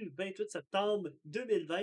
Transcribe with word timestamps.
le 0.00 0.10
28 0.16 0.50
septembre 0.50 1.10
2020. 1.24 1.82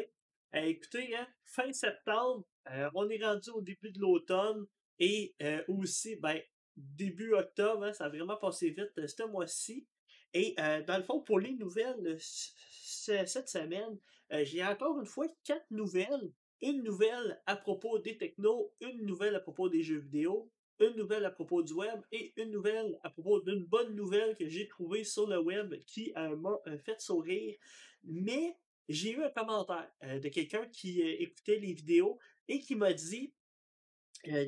Euh, 0.56 0.59
écoutez, 0.62 1.16
hein, 1.16 1.27
fin 1.46 1.71
septembre, 1.71 2.46
euh, 2.71 2.89
on 2.93 3.09
est 3.09 3.24
rendu 3.24 3.50
au 3.51 3.62
début 3.62 3.92
de 3.92 4.00
l'automne 4.00 4.66
et 5.00 5.35
euh, 5.42 5.64
aussi, 5.67 6.16
ben, 6.17 6.39
début 6.76 7.33
octobre, 7.33 7.83
hein, 7.83 7.94
ça 7.94 8.05
a 8.05 8.10
vraiment 8.10 8.38
passé 8.38 8.70
vite 8.70 8.91
ce 8.96 9.23
mois-ci. 9.23 9.88
Et 10.36 10.55
dans 10.57 10.98
le 10.98 11.04
fond, 11.04 11.20
pour 11.20 11.39
les 11.39 11.54
nouvelles 11.54 12.18
cette 12.20 13.50
semaine, 13.50 14.00
j'ai 14.32 14.66
encore 14.66 15.00
une 15.00 15.05
fois 15.05 15.27
quatre 15.43 15.70
nouvelles. 15.70 16.32
Une 16.59 16.82
nouvelle 16.82 17.39
à 17.45 17.55
propos 17.55 18.00
des 18.00 18.18
technos, 18.18 18.73
une 18.82 19.05
nouvelle 19.05 19.36
à 19.36 19.39
propos 19.39 19.70
des 19.70 19.84
jeux 19.84 20.00
vidéo, 20.00 20.52
une 20.80 20.96
nouvelle 20.96 21.26
à 21.26 21.32
propos 21.32 21.64
du 21.64 21.74
web 21.74 22.02
et 22.12 22.34
une 22.38 22.52
nouvelle 22.52 23.00
à 23.04 23.10
propos 23.10 23.39
d'une 23.42 23.66
bonne 23.66 23.96
nouvelle 23.96 24.36
que 24.36 24.48
j'ai 24.48 24.68
trouvée 24.68 25.04
sur 25.04 25.28
le 25.28 25.39
web 25.39 25.75
qui 25.86 26.14
euh, 26.18 26.36
m'a 26.36 26.60
euh, 26.68 26.78
fait 26.80 27.00
sourire. 27.00 27.56
Mais 28.04 28.57
j'ai 28.89 29.11
eu 29.11 29.24
un 29.24 29.30
commentaire 29.30 29.89
euh, 30.04 30.20
de 30.20 30.30
quelqu'un 30.30 30.68
qui 30.68 31.02
écoutait 31.02 31.60
les 31.60 31.74
vidéos 31.74 32.20
et 32.47 32.59
qui 32.59 32.75
m'a 32.75 32.94
dit 32.94 33.33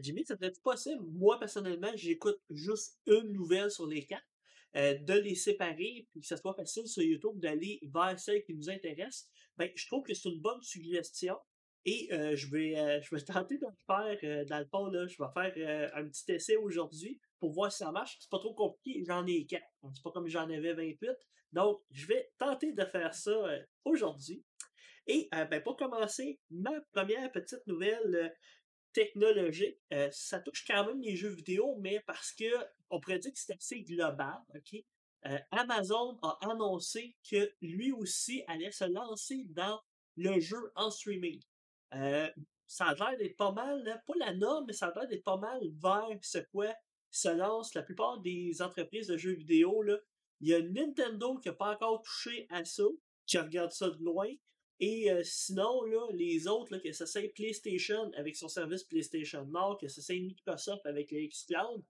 Jimmy, 0.02 0.24
ça 0.24 0.38
serait 0.38 0.54
possible? 0.64 1.04
Moi, 1.04 1.38
personnellement, 1.38 1.92
j'écoute 1.96 2.40
juste 2.50 2.98
une 3.08 3.34
nouvelle 3.34 3.70
sur 3.70 3.86
les 3.86 4.06
quatre. 4.06 4.24
de 4.74 5.20
les 5.20 5.36
séparer, 5.36 6.08
puis 6.12 6.22
que 6.22 6.28
ce 6.28 6.38
soit 6.38 6.54
facile 6.54 6.88
sur 6.88 7.04
YouTube 7.04 7.38
d'aller 7.42 7.82
vers 7.84 8.18
celle 8.18 8.42
qui 8.46 8.54
nous 8.54 8.70
intéresse, 8.70 9.28
ben, 9.58 9.70
je 9.76 9.86
trouve 9.88 10.04
que 10.04 10.14
c'est 10.14 10.30
une 10.30 10.40
bonne 10.40 10.62
suggestion. 10.62 11.36
Et 11.86 12.12
euh, 12.12 12.36
je, 12.36 12.50
vais, 12.50 12.78
euh, 12.78 13.00
je 13.02 13.16
vais 13.16 13.22
tenter 13.22 13.60
de 13.60 13.66
le 13.66 13.86
faire 13.86 14.18
euh, 14.24 14.44
dans 14.46 14.58
le 14.58 14.66
fond, 14.66 14.88
là. 14.88 15.06
Je 15.06 15.18
vais 15.22 15.52
faire 15.54 15.92
un 15.94 16.08
petit 16.08 16.32
essai 16.32 16.56
aujourd'hui 16.56 17.20
pour 17.40 17.52
voir 17.52 17.72
si 17.72 17.80
ça 17.80 17.92
marche. 17.92 18.18
C'est 18.20 18.30
pas 18.30 18.40
trop 18.40 18.56
compliqué, 18.56 19.04
j'en 19.06 19.26
ai 19.28 19.46
quatre. 19.46 19.68
C'est 19.94 20.04
pas 20.04 20.12
comme 20.12 20.28
j'en 20.28 20.50
avais 20.50 20.74
28. 20.74 21.12
Donc, 21.52 21.82
je 21.92 22.08
vais 22.08 22.32
tenter 22.40 22.74
de 22.74 22.84
faire 22.86 23.14
ça 23.14 23.36
aujourd'hui. 23.86 24.44
Et 25.08 25.30
ben, 25.32 25.62
pour 25.62 25.78
commencer, 25.78 26.40
ma 26.50 26.82
première 26.92 27.32
petite 27.32 27.66
nouvelle 27.68 28.36
technologique, 28.92 29.78
ça 30.12 30.40
touche 30.40 30.66
quand 30.66 30.88
même 30.88 31.00
les 31.02 31.16
jeux 31.16 31.30
vidéo, 31.30 31.78
mais 31.80 32.02
parce 32.08 32.34
que 32.34 32.46
on 32.90 33.00
pourrait 33.00 33.20
dire 33.20 33.32
que 33.32 33.40
c'est 33.40 33.54
assez 33.54 33.84
global, 33.84 34.40
OK? 34.56 34.82
Amazon 35.52 36.18
a 36.24 36.38
annoncé 36.50 37.16
que 37.30 37.54
lui 37.62 37.92
aussi 37.92 38.44
allait 38.48 38.72
se 38.72 38.86
lancer 38.86 39.46
dans 39.50 39.80
le 40.18 40.40
jeu 40.40 40.72
en 40.76 40.90
streaming. 40.90 41.42
Euh, 41.96 42.30
ça 42.68 42.86
a 42.86 42.96
l'air 42.96 43.18
d'être 43.18 43.38
pas 43.38 43.52
mal, 43.52 44.04
pas 44.06 44.14
la 44.20 44.34
norme, 44.34 44.66
mais 44.68 44.74
ça 44.74 44.88
a 44.88 45.00
l'air 45.00 45.08
d'être 45.08 45.24
pas 45.24 45.38
mal 45.38 45.62
vers 45.82 46.18
ce 46.22 46.40
quoi 46.52 46.74
se 47.12 47.30
lance 47.30 47.74
la 47.74 47.84
plupart 47.84 48.20
des 48.20 48.62
entreprises 48.62 49.08
de 49.08 49.18
jeux 49.18 49.36
vidéo. 49.36 49.82
Là. 49.82 49.98
Il 50.42 50.50
y 50.50 50.54
a 50.54 50.62
Nintendo 50.62 51.38
qui 51.38 51.48
n'a 51.48 51.54
pas 51.54 51.74
encore 51.74 52.02
touché 52.02 52.46
à 52.50 52.66
ça, 52.66 52.84
qui 53.26 53.38
regarde 53.38 53.72
ça 53.72 53.90
de 53.90 54.04
loin. 54.04 54.30
Et 54.82 55.10
euh, 55.10 55.22
sinon, 55.24 55.84
là, 55.84 56.08
les 56.12 56.48
autres, 56.48 56.78
que 56.78 56.92
ça 56.92 57.06
c'est 57.06 57.30
PlayStation 57.30 58.12
avec 58.18 58.36
son 58.36 58.50
service 58.50 58.84
PlayStation 58.84 59.46
Nord, 59.46 59.78
que 59.80 59.88
ça 59.88 60.02
c'est 60.02 60.20
Microsoft 60.20 60.86
avec 60.86 61.12
le 61.12 61.26
Xcloud, 61.26 61.84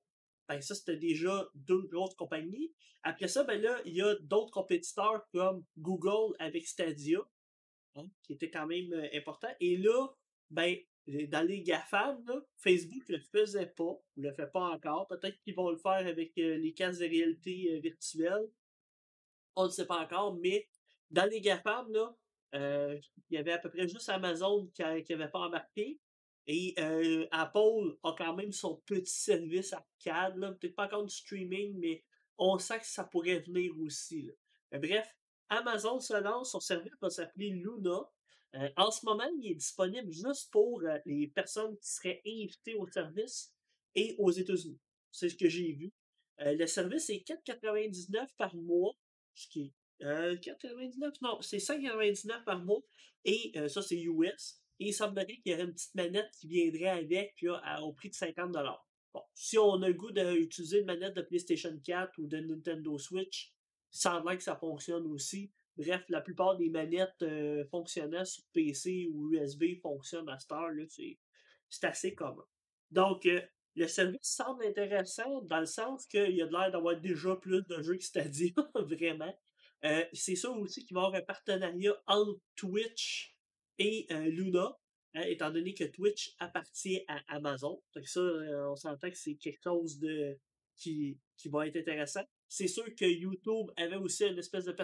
ben 0.47 0.61
ça, 0.61 0.75
c'était 0.75 0.97
déjà 0.97 1.49
deux 1.55 1.81
grosses 1.87 2.13
compagnies. 2.13 2.71
Après 3.01 3.27
ça, 3.27 3.43
ben 3.43 3.59
là, 3.59 3.81
il 3.85 3.95
y 3.95 4.01
a 4.01 4.15
d'autres 4.21 4.51
compétiteurs 4.51 5.25
comme 5.31 5.63
Google 5.77 6.35
avec 6.39 6.67
Stadia, 6.67 7.19
Hein, 7.97 8.09
qui 8.23 8.33
était 8.33 8.49
quand 8.49 8.67
même 8.67 8.91
euh, 8.91 9.07
important. 9.13 9.47
Et 9.61 9.77
là, 9.77 10.07
ben, 10.49 10.75
dans 11.07 11.47
les 11.47 11.61
GAFAM, 11.61 12.25
Facebook 12.57 13.07
le 13.07 13.19
faisait 13.19 13.67
pas, 13.67 13.83
ou 13.83 14.03
le 14.17 14.33
fait 14.33 14.51
pas 14.51 14.69
encore. 14.69 15.07
Peut-être 15.07 15.39
qu'ils 15.39 15.55
vont 15.55 15.69
le 15.69 15.77
faire 15.77 16.05
avec 16.05 16.37
euh, 16.37 16.57
les 16.57 16.73
casques 16.73 16.99
de 16.99 17.07
réalité 17.07 17.71
euh, 17.71 17.79
virtuelle. 17.79 18.49
On 19.55 19.65
ne 19.65 19.69
sait 19.69 19.85
pas 19.85 20.01
encore, 20.01 20.35
mais 20.35 20.67
dans 21.09 21.29
les 21.29 21.39
GAFAM, 21.39 21.91
là, 21.93 22.15
il 22.53 23.35
y 23.35 23.37
avait 23.37 23.53
à 23.53 23.57
peu 23.59 23.69
près 23.69 23.87
juste 23.87 24.07
Amazon 24.09 24.67
qui 24.73 24.81
n'avait 24.81 25.29
pas 25.29 25.39
embarqué. 25.39 25.99
Et 26.47 26.73
Apple 27.31 27.97
a 28.03 28.13
quand 28.17 28.33
même 28.33 28.51
son 28.51 28.77
petit 28.85 29.13
service 29.13 29.73
arcade, 29.73 30.39
peut-être 30.59 30.75
pas 30.75 30.85
encore 30.85 31.03
du 31.05 31.13
streaming, 31.13 31.77
mais 31.79 32.03
on 32.37 32.57
sait 32.57 32.79
que 32.79 32.85
ça 32.85 33.03
pourrait 33.03 33.39
venir 33.39 33.73
aussi. 33.79 34.31
Bref, 34.71 35.13
Amazon 35.49 35.99
se 35.99 36.13
lance, 36.21 36.51
son 36.51 36.59
service 36.59 36.93
va 37.01 37.09
s'appeler 37.09 37.49
Luna. 37.49 38.09
Euh, 38.55 38.69
en 38.77 38.91
ce 38.91 39.05
moment, 39.05 39.29
il 39.39 39.51
est 39.51 39.55
disponible 39.55 40.11
juste 40.11 40.51
pour 40.51 40.81
euh, 40.83 40.97
les 41.05 41.27
personnes 41.27 41.77
qui 41.77 41.89
seraient 41.89 42.21
invitées 42.25 42.75
au 42.75 42.87
service 42.87 43.53
et 43.95 44.15
aux 44.17 44.31
États-Unis. 44.31 44.79
C'est 45.11 45.29
ce 45.29 45.35
que 45.35 45.49
j'ai 45.49 45.73
vu. 45.73 45.91
Euh, 46.41 46.53
le 46.53 46.67
service 46.67 47.09
est 47.09 47.27
4,99 47.27 48.27
par 48.37 48.55
mois, 48.55 48.95
ce 49.33 49.47
qui 49.47 49.61
est 49.61 49.73
4,99? 50.01 51.13
Non, 51.21 51.41
c'est 51.41 51.57
5,99 51.57 52.43
par 52.43 52.63
mois. 52.63 52.81
Et 53.23 53.53
ça, 53.69 53.81
c'est 53.81 53.99
US. 53.99 54.61
Et 54.79 54.89
il 54.89 54.93
semblerait 54.93 55.37
qu'il 55.37 55.51
y 55.51 55.55
aurait 55.55 55.63
une 55.63 55.73
petite 55.73 55.95
manette 55.95 56.29
qui 56.39 56.47
viendrait 56.47 56.89
avec 56.89 57.43
au 57.81 57.93
prix 57.93 58.09
de 58.09 58.13
50 58.13 58.55
Bon, 59.13 59.21
si 59.33 59.57
on 59.57 59.81
a 59.81 59.87
le 59.87 59.93
goût 59.93 60.11
d'utiliser 60.11 60.81
une 60.81 60.85
manette 60.85 61.15
de 61.15 61.21
PlayStation 61.21 61.75
4 61.81 62.19
ou 62.19 62.27
de 62.27 62.37
Nintendo 62.37 62.97
Switch, 62.99 63.54
sans 63.95 64.21
que 64.21 64.43
ça 64.43 64.57
fonctionne 64.57 65.07
aussi. 65.07 65.49
Bref, 65.77 66.03
la 66.09 66.19
plupart 66.19 66.57
des 66.57 66.69
manettes 66.69 67.21
euh, 67.21 67.63
sur 67.85 68.43
PC 68.51 69.09
ou 69.13 69.31
USB 69.31 69.79
fonctionnent 69.81 70.27
à 70.27 70.37
cette 70.37 70.51
heure, 70.51 70.69
c'est 70.89 71.83
assez 71.83 72.13
commun. 72.13 72.43
Donc, 72.91 73.25
euh, 73.25 73.41
le 73.75 73.87
service 73.87 74.19
semble 74.21 74.65
intéressant 74.65 75.41
dans 75.43 75.61
le 75.61 75.65
sens 75.65 76.05
qu'il 76.07 76.35
y 76.35 76.41
a 76.41 76.45
l'air 76.45 76.71
d'avoir 76.71 76.99
déjà 76.99 77.37
plus 77.37 77.63
de 77.63 77.81
jeux 77.81 77.95
que 77.95 78.03
Stadia, 78.03 78.51
vraiment. 78.75 79.33
Euh, 79.85 80.03
c'est 80.11 80.35
sûr 80.35 80.57
aussi 80.57 80.85
qu'il 80.85 80.95
va 80.95 81.03
y 81.03 81.05
avoir 81.05 81.21
un 81.21 81.25
partenariat 81.25 81.95
entre 82.07 82.37
Twitch 82.57 83.33
et 83.79 84.07
Luna, 84.09 84.77
hein, 85.13 85.21
étant 85.21 85.51
donné 85.51 85.73
que 85.73 85.85
Twitch 85.85 86.35
appartient 86.39 87.01
à 87.07 87.21
Amazon. 87.33 87.81
Donc 87.95 88.07
ça, 88.07 88.21
on 88.21 88.75
s'entend 88.75 89.09
que 89.09 89.17
c'est 89.17 89.35
quelque 89.35 89.63
chose 89.63 89.99
de 89.99 90.37
qui, 90.75 91.17
qui 91.37 91.47
va 91.47 91.67
être 91.67 91.77
intéressant. 91.77 92.23
C'est 92.47 92.67
sûr 92.67 92.85
que 92.95 93.05
YouTube 93.05 93.71
avait 93.75 93.95
aussi 93.95 94.25
une 94.25 94.37
espèce 94.37 94.65
de 94.65 94.75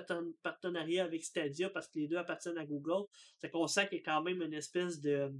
partenariat 0.42 1.06
avec 1.06 1.24
Stadia 1.24 1.70
parce 1.70 1.88
que 1.88 2.00
les 2.00 2.08
deux 2.08 2.18
appartiennent 2.18 2.58
à 2.58 2.66
Google. 2.66 3.06
C'est 3.38 3.50
qu'on 3.50 3.68
sent 3.68 3.88
qu'il 3.88 4.00
y 4.00 4.02
a 4.02 4.04
quand 4.04 4.24
même 4.24 4.42
une 4.42 4.54
espèce 4.54 5.00
de 5.00 5.32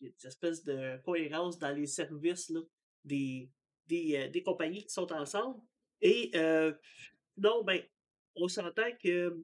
une 0.00 0.12
espèce 0.24 0.62
de 0.62 0.98
cohérence 1.02 1.58
dans 1.58 1.74
les 1.74 1.86
services 1.86 2.50
là, 2.50 2.60
des, 3.04 3.50
des, 3.86 4.16
euh, 4.16 4.28
des, 4.28 4.42
compagnies 4.42 4.84
qui 4.84 4.92
sont 4.92 5.10
ensemble. 5.12 5.60
Et 6.00 6.30
euh, 6.34 6.72
non, 7.38 7.64
ben, 7.64 7.82
on 8.34 8.48
s'entend 8.48 8.90
que 9.02 9.42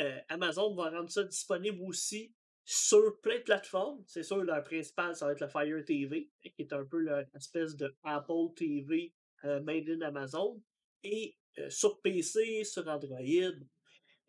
euh, 0.00 0.20
Amazon 0.28 0.74
va 0.74 0.90
rendre 0.90 1.10
ça 1.10 1.22
disponible 1.24 1.82
aussi 1.82 2.34
sur 2.64 3.20
plein 3.20 3.38
de 3.38 3.42
plateformes. 3.42 4.02
C'est 4.06 4.22
sûr, 4.22 4.42
leur 4.42 4.62
principal, 4.64 5.14
ça 5.14 5.26
va 5.26 5.32
être 5.32 5.40
le 5.40 5.48
Fire 5.48 5.84
TV, 5.84 6.30
qui 6.42 6.54
est 6.58 6.72
un 6.72 6.84
peu 6.84 6.98
l'espèce 6.98 7.76
de 7.76 7.94
Apple 8.02 8.54
TV 8.56 9.12
euh, 9.44 9.60
made 9.60 9.88
in 9.88 10.00
Amazon. 10.02 10.60
Et 11.02 11.36
euh, 11.58 11.70
sur 11.70 12.00
PC, 12.00 12.64
sur 12.64 12.86
Android. 12.88 13.20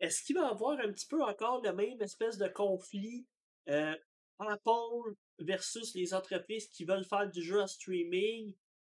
Est-ce 0.00 0.22
qu'il 0.22 0.36
va 0.36 0.42
y 0.42 0.50
avoir 0.50 0.78
un 0.80 0.92
petit 0.92 1.06
peu 1.06 1.22
encore 1.22 1.62
le 1.62 1.72
même 1.72 2.00
espèce 2.02 2.36
de 2.36 2.48
conflit 2.48 3.26
euh, 3.68 3.94
Apple 4.38 5.14
versus 5.38 5.94
les 5.94 6.12
entreprises 6.12 6.68
qui 6.68 6.84
veulent 6.84 7.04
faire 7.04 7.30
du 7.30 7.42
jeu 7.42 7.60
en 7.60 7.66
streaming? 7.66 8.54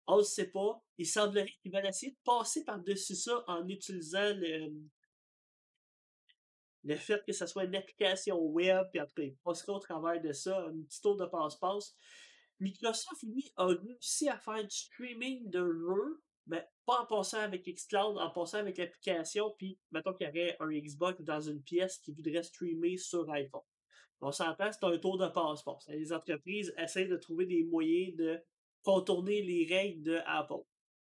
On 0.07 0.17
ne 0.17 0.23
sait 0.23 0.49
pas. 0.49 0.81
Il 0.97 1.07
semblerait 1.07 1.51
qu'ils 1.61 1.73
veulent 1.73 1.85
essayer 1.85 2.11
de 2.13 2.17
passer 2.23 2.63
par-dessus 2.63 3.15
ça 3.15 3.43
en 3.47 3.67
utilisant 3.67 4.33
le, 4.35 4.71
le 6.83 6.95
fait 6.95 7.23
que 7.25 7.33
ce 7.33 7.45
soit 7.45 7.63
une 7.63 7.75
application 7.75 8.37
web, 8.39 8.85
puis 8.91 8.99
après, 8.99 9.27
il 9.27 9.37
au 9.45 9.79
travers 9.79 10.21
de 10.21 10.33
ça, 10.33 10.65
un 10.67 10.81
petit 10.83 11.01
tour 11.01 11.15
de 11.17 11.25
passe-passe. 11.25 11.95
Microsoft, 12.63 13.23
lui, 13.23 13.51
a 13.57 13.67
réussi 13.67 14.29
à 14.29 14.37
faire 14.37 14.63
du 14.63 14.75
streaming 14.75 15.49
de 15.49 15.59
jeux, 15.59 16.23
mais 16.47 16.65
pas 16.85 17.01
en 17.01 17.05
passant 17.05 17.39
avec 17.39 17.65
Xcloud, 17.65 18.17
en 18.17 18.29
passant 18.29 18.59
avec 18.59 18.77
l'application, 18.77 19.53
puis 19.57 19.77
mettons 19.91 20.13
qu'il 20.13 20.27
y 20.27 20.29
aurait 20.29 20.57
un 20.59 20.69
Xbox 20.69 21.21
dans 21.21 21.41
une 21.41 21.61
pièce 21.61 21.99
qui 21.99 22.11
voudrait 22.11 22.43
streamer 22.43 22.97
sur 22.97 23.29
iPhone. 23.31 23.61
On 24.21 24.31
s'entend, 24.31 24.71
c'est 24.71 24.85
un 24.85 24.97
tour 24.97 25.17
de 25.17 25.27
passe-passe. 25.27 25.85
Les 25.89 26.13
entreprises 26.13 26.73
essaient 26.77 27.07
de 27.07 27.17
trouver 27.17 27.45
des 27.45 27.63
moyens 27.63 28.15
de 28.15 28.39
contourner 28.81 29.41
les 29.41 29.65
règles 29.69 30.01
de. 30.03 30.19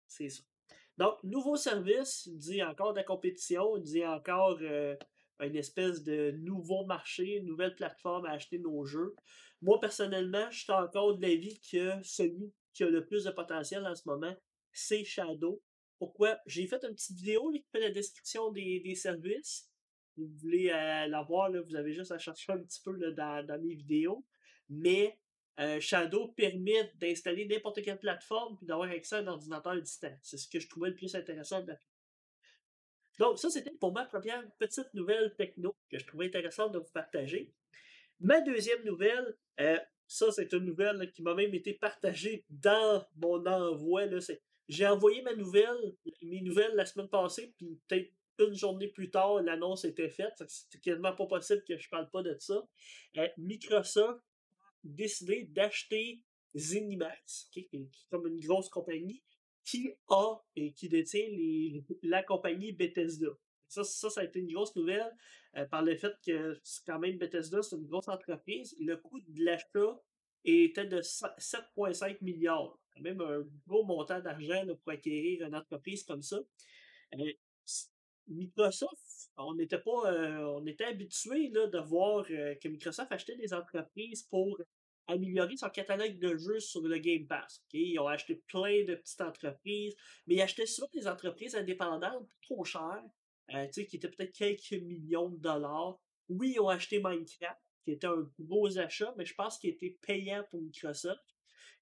C'est 0.07 0.29
ça. 0.29 0.41
Donc, 0.97 1.23
nouveau 1.23 1.55
service, 1.55 2.27
dit 2.29 2.63
encore 2.63 2.93
de 2.93 2.97
la 2.97 3.03
compétition, 3.03 3.77
dit 3.77 4.05
encore 4.05 4.57
euh, 4.61 4.95
une 5.39 5.55
espèce 5.55 6.03
de 6.03 6.31
nouveau 6.31 6.85
marché, 6.85 7.37
une 7.37 7.45
nouvelle 7.45 7.75
plateforme 7.75 8.25
à 8.25 8.31
acheter 8.31 8.59
nos 8.59 8.85
jeux. 8.85 9.15
Moi, 9.61 9.79
personnellement, 9.79 10.49
je 10.49 10.59
suis 10.59 10.71
encore 10.71 11.15
de 11.17 11.21
l'avis 11.21 11.59
que 11.59 11.91
celui 12.03 12.51
qui 12.73 12.83
a 12.83 12.89
le 12.89 13.05
plus 13.05 13.25
de 13.25 13.31
potentiel 13.31 13.85
en 13.85 13.95
ce 13.95 14.07
moment, 14.07 14.35
c'est 14.71 15.03
Shadow. 15.03 15.61
Pourquoi? 15.99 16.39
J'ai 16.47 16.65
fait 16.65 16.83
une 16.83 16.95
petite 16.95 17.17
vidéo 17.17 17.51
qui 17.51 17.63
fait 17.71 17.79
la 17.79 17.91
description 17.91 18.51
des, 18.51 18.95
services. 18.95 19.69
vous 20.17 20.27
voulez 20.39 20.69
euh, 20.69 21.07
la 21.07 21.21
voir, 21.21 21.51
vous 21.51 21.75
avez 21.75 21.93
juste 21.93 22.11
à 22.11 22.17
chercher 22.17 22.53
un 22.53 22.57
petit 22.57 22.81
peu 22.83 22.97
dans, 23.11 23.61
mes 23.61 23.75
vidéos. 23.75 24.25
Mais 24.69 25.19
euh, 25.59 25.79
Shadow 25.79 26.29
permet 26.29 26.91
d'installer 26.95 27.45
n'importe 27.45 27.83
quelle 27.83 27.99
plateforme 27.99 28.57
et 28.63 28.65
d'avoir 28.65 28.89
accès 28.89 29.17
à 29.17 29.19
un 29.19 29.27
ordinateur 29.27 29.79
distant. 29.79 30.17
C'est 30.23 30.37
ce 30.37 30.47
que 30.47 30.59
je 30.59 30.67
trouvais 30.67 30.89
le 30.89 30.95
plus 30.95 31.13
intéressant 31.13 31.61
de 31.61 31.75
Donc, 33.19 33.37
ça, 33.37 33.49
c'était 33.51 33.69
pour 33.71 33.93
ma 33.93 34.05
première 34.05 34.43
petite 34.57 34.91
nouvelle 34.95 35.35
techno 35.35 35.75
que 35.89 35.99
je 35.99 36.05
trouvais 36.07 36.25
intéressante 36.25 36.71
de 36.71 36.79
vous 36.79 36.91
partager. 36.91 37.53
Ma 38.21 38.39
deuxième 38.41 38.83
nouvelle, 38.85 39.35
euh, 39.59 39.79
ça, 40.07 40.31
c'est 40.31 40.53
une 40.53 40.65
nouvelle 40.65 41.11
qui 41.11 41.23
m'a 41.23 41.33
même 41.33 41.55
été 41.55 41.73
partagée 41.73 42.45
dans 42.49 43.03
mon 43.15 43.43
envoi. 43.47 44.03
J'ai 44.69 44.85
envoyé 44.85 45.23
ma 45.23 45.33
nouvelle, 45.33 45.95
mes 46.21 46.41
nouvelles 46.41 46.75
la 46.75 46.85
semaine 46.85 47.09
passée, 47.09 47.53
puis 47.57 47.79
peut-être 47.87 48.11
une 48.39 48.53
journée 48.53 48.87
plus 48.87 49.09
tard, 49.09 49.41
l'annonce 49.41 49.85
était 49.85 50.09
faite. 50.09 50.43
C'était 50.47 50.79
quasiment 50.79 51.15
pas 51.15 51.25
possible 51.25 51.63
que 51.67 51.77
je 51.77 51.89
parle 51.89 52.09
pas 52.11 52.21
de 52.21 52.35
ça. 52.39 52.67
Euh, 53.17 53.27
Microsoft 53.37 54.19
a 54.19 54.71
décidé 54.83 55.45
d'acheter 55.45 56.21
Zenimax, 56.55 57.49
qui 57.51 57.69
est 57.73 57.87
comme 58.09 58.27
une 58.27 58.39
grosse 58.39 58.69
compagnie, 58.69 59.23
qui 59.63 59.93
a 60.09 60.35
et 60.55 60.73
qui 60.73 60.89
détient 60.89 61.27
la 62.03 62.23
compagnie 62.23 62.71
Bethesda. 62.71 63.29
Ça, 63.71 63.85
ça, 63.85 64.09
ça 64.09 64.21
a 64.21 64.23
été 64.25 64.39
une 64.39 64.51
grosse 64.51 64.75
nouvelle 64.75 65.15
euh, 65.55 65.65
par 65.65 65.81
le 65.81 65.95
fait 65.95 66.13
que 66.25 66.59
quand 66.85 66.99
même 66.99 67.17
Bethesda, 67.17 67.61
c'est 67.63 67.77
une 67.77 67.87
grosse 67.87 68.09
entreprise. 68.09 68.75
Le 68.79 68.97
coût 68.97 69.19
de 69.19 69.45
l'achat 69.45 69.97
était 70.43 70.85
de 70.85 71.01
7,5 71.01 72.17
milliards. 72.21 72.77
Quand 72.93 73.01
même 73.01 73.21
un 73.21 73.43
gros 73.65 73.85
montant 73.85 74.19
d'argent 74.19 74.65
pour 74.83 74.91
acquérir 74.91 75.47
une 75.47 75.55
entreprise 75.55 76.03
comme 76.03 76.21
ça. 76.21 76.39
Euh, 77.15 77.31
Microsoft, 78.27 79.31
on 79.37 79.55
n'était 79.55 79.79
pas, 79.79 80.11
euh, 80.11 80.59
on 80.59 80.65
était 80.65 80.85
habitué 80.85 81.49
de 81.49 81.79
voir 81.79 82.25
que 82.25 82.67
Microsoft 82.67 83.11
achetait 83.11 83.37
des 83.37 83.53
entreprises 83.53 84.23
pour 84.23 84.59
améliorer 85.07 85.55
son 85.55 85.69
catalogue 85.69 86.19
de 86.19 86.37
jeux 86.37 86.59
sur 86.59 86.81
le 86.81 86.97
Game 86.97 87.25
Pass. 87.25 87.63
Ils 87.73 87.99
ont 87.99 88.07
acheté 88.07 88.35
plein 88.47 88.83
de 88.83 88.95
petites 88.95 89.21
entreprises, 89.21 89.95
mais 90.27 90.35
ils 90.35 90.41
achetaient 90.41 90.65
surtout 90.65 90.99
des 90.99 91.07
entreprises 91.07 91.55
indépendantes 91.55 92.27
trop 92.41 92.63
chères, 92.63 93.03
euh, 93.53 93.67
qui 93.67 93.95
étaient 93.95 94.09
peut-être 94.09 94.33
quelques 94.33 94.81
millions 94.83 95.29
de 95.29 95.37
dollars. 95.37 95.99
Oui, 96.29 96.53
ils 96.55 96.59
ont 96.59 96.69
acheté 96.69 97.01
Minecraft, 97.03 97.59
qui 97.83 97.91
était 97.91 98.07
un 98.07 98.29
gros 98.39 98.77
achat, 98.77 99.13
mais 99.17 99.25
je 99.25 99.33
pense 99.33 99.57
qu'il 99.57 99.71
était 99.71 99.97
payant 100.01 100.43
pour 100.49 100.61
Microsoft. 100.61 101.35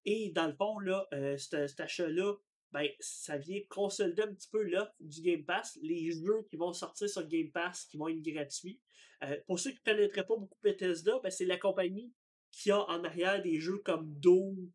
Et 0.04 0.30
dans 0.30 0.46
le 0.46 0.54
fond, 0.54 0.78
là, 0.80 1.06
euh, 1.12 1.36
cet, 1.36 1.78
achat-là, 1.78 2.34
ben, 2.72 2.88
ça 2.98 3.36
vient 3.36 3.60
consolider 3.68 4.22
un 4.22 4.34
petit 4.34 4.48
peu 4.50 4.62
l'offre 4.62 4.94
du 5.00 5.20
Game 5.20 5.44
Pass, 5.44 5.78
les 5.82 6.10
jeux 6.12 6.42
qui 6.48 6.56
vont 6.56 6.72
sortir 6.72 7.08
sur 7.08 7.26
Game 7.28 7.50
Pass, 7.50 7.84
qui 7.84 7.96
vont 7.96 8.08
être 8.08 8.22
gratuits. 8.22 8.80
Euh, 9.22 9.36
pour 9.46 9.60
ceux 9.60 9.70
qui 9.70 9.80
ne 9.86 9.92
connaîtraient 9.92 10.26
pas 10.26 10.36
beaucoup 10.36 10.58
Bethesda, 10.62 11.20
ben, 11.22 11.30
c'est 11.30 11.44
la 11.44 11.58
compagnie 11.58 12.12
qui 12.50 12.70
a 12.70 12.80
en 12.88 13.04
arrière 13.04 13.42
des 13.42 13.60
jeux 13.60 13.78
comme 13.84 14.12
Doom, 14.14 14.72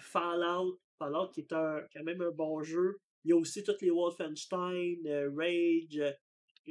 Fallout, 0.00 0.80
Fallout 0.98 1.30
qui 1.30 1.40
est 1.40 1.52
un, 1.52 1.82
quand 1.92 2.04
même 2.04 2.20
un 2.20 2.30
bon 2.30 2.62
jeu. 2.62 3.00
Il 3.24 3.30
y 3.30 3.32
a 3.32 3.36
aussi 3.36 3.62
tous 3.62 3.80
les 3.80 3.90
Wolfenstein, 3.90 5.00
Rage, 5.36 6.16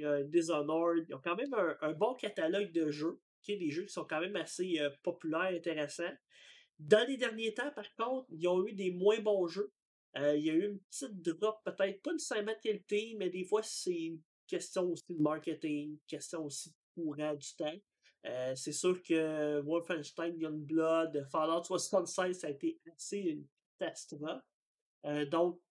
euh, 0.04 0.24
Dishonored. 0.24 1.06
Ils 1.10 1.16
ont 1.16 1.22
quand 1.24 1.36
même 1.36 1.54
un, 1.82 1.94
bon 1.94 2.14
catalogue 2.16 2.72
de 2.72 2.90
jeux. 2.90 3.20
des 3.48 3.70
jeux 3.70 3.84
qui 3.84 3.94
sont 3.94 4.06
quand 4.06 4.20
même 4.20 4.36
assez 4.36 4.80
populaires, 5.04 5.54
intéressants. 5.56 6.16
Dans 6.80 7.08
les 7.08 7.18
derniers 7.18 7.54
temps, 7.54 7.72
par 7.72 7.94
contre, 7.96 8.28
ils 8.30 8.48
ont 8.48 8.66
eu 8.66 8.74
des 8.74 8.92
moins 8.92 9.20
bons 9.20 9.48
jeux. 9.48 9.72
il 10.16 10.44
y 10.44 10.50
a 10.50 10.54
eu 10.54 10.66
une 10.66 10.80
petite 10.80 11.22
drop, 11.22 11.60
peut-être 11.64 12.02
pas 12.02 12.14
nécessairement 12.14 12.54
de 12.54 12.62
qualité, 12.62 13.16
mais 13.18 13.30
des 13.30 13.44
fois 13.44 13.62
c'est 13.64 13.96
une 13.96 14.22
question 14.48 14.92
aussi 14.92 15.04
de 15.10 15.22
marketing, 15.22 15.98
question 16.08 16.46
aussi 16.46 16.70
de 16.70 16.76
courant 16.94 17.34
du 17.34 17.56
temps. 17.56 17.80
Euh, 18.26 18.54
c'est 18.56 18.72
sûr 18.72 19.02
que 19.04 19.62
Wolfenstein 19.62 20.38
Youngblood, 20.38 21.28
Fallout 21.32 21.64
76, 21.64 22.40
ça 22.40 22.48
a 22.48 22.50
été 22.50 22.80
assez 22.96 23.20
une 23.20 23.46
catastrophe. 23.80 24.42
Euh, 25.06 25.26
donc, 25.26 25.62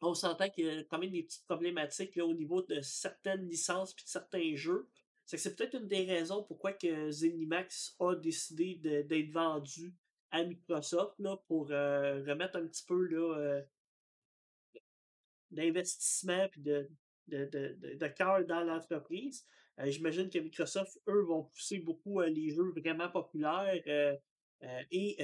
on 0.00 0.14
s'entend 0.14 0.48
qu'il 0.50 0.66
y 0.66 0.70
a 0.70 0.84
quand 0.84 0.98
même 0.98 1.10
des 1.10 1.22
petites 1.22 1.44
problématiques 1.44 2.16
au 2.18 2.34
niveau 2.34 2.62
de 2.62 2.80
certaines 2.80 3.48
licences 3.48 3.92
et 3.92 4.02
de 4.02 4.08
certains 4.08 4.54
jeux. 4.54 4.88
C'est 5.24 5.56
peut-être 5.56 5.74
une 5.74 5.88
des 5.88 6.04
raisons 6.04 6.44
pourquoi 6.44 6.72
que 6.72 7.10
Zenimax 7.10 7.96
a 7.98 8.14
décidé 8.14 8.76
d'être 8.76 9.32
vendu 9.32 9.94
à 10.30 10.44
Microsoft 10.44 11.20
pour 11.48 11.68
euh, 11.70 12.22
remettre 12.26 12.58
un 12.58 12.66
petit 12.66 12.84
peu 12.84 13.08
d'investissement 15.50 16.44
et 16.56 16.60
de, 16.60 16.88
de, 17.28 17.44
de, 17.46 17.94
de 17.94 18.06
cœur 18.08 18.44
dans 18.44 18.62
l'entreprise. 18.62 19.44
Euh, 19.80 19.90
j'imagine 19.90 20.30
que 20.30 20.38
Microsoft, 20.38 21.00
eux, 21.08 21.22
vont 21.22 21.44
pousser 21.44 21.78
beaucoup 21.78 22.20
euh, 22.20 22.28
les 22.28 22.50
jeux 22.50 22.72
vraiment 22.76 23.10
populaires. 23.10 23.82
Euh, 23.86 24.16
et 24.90 25.22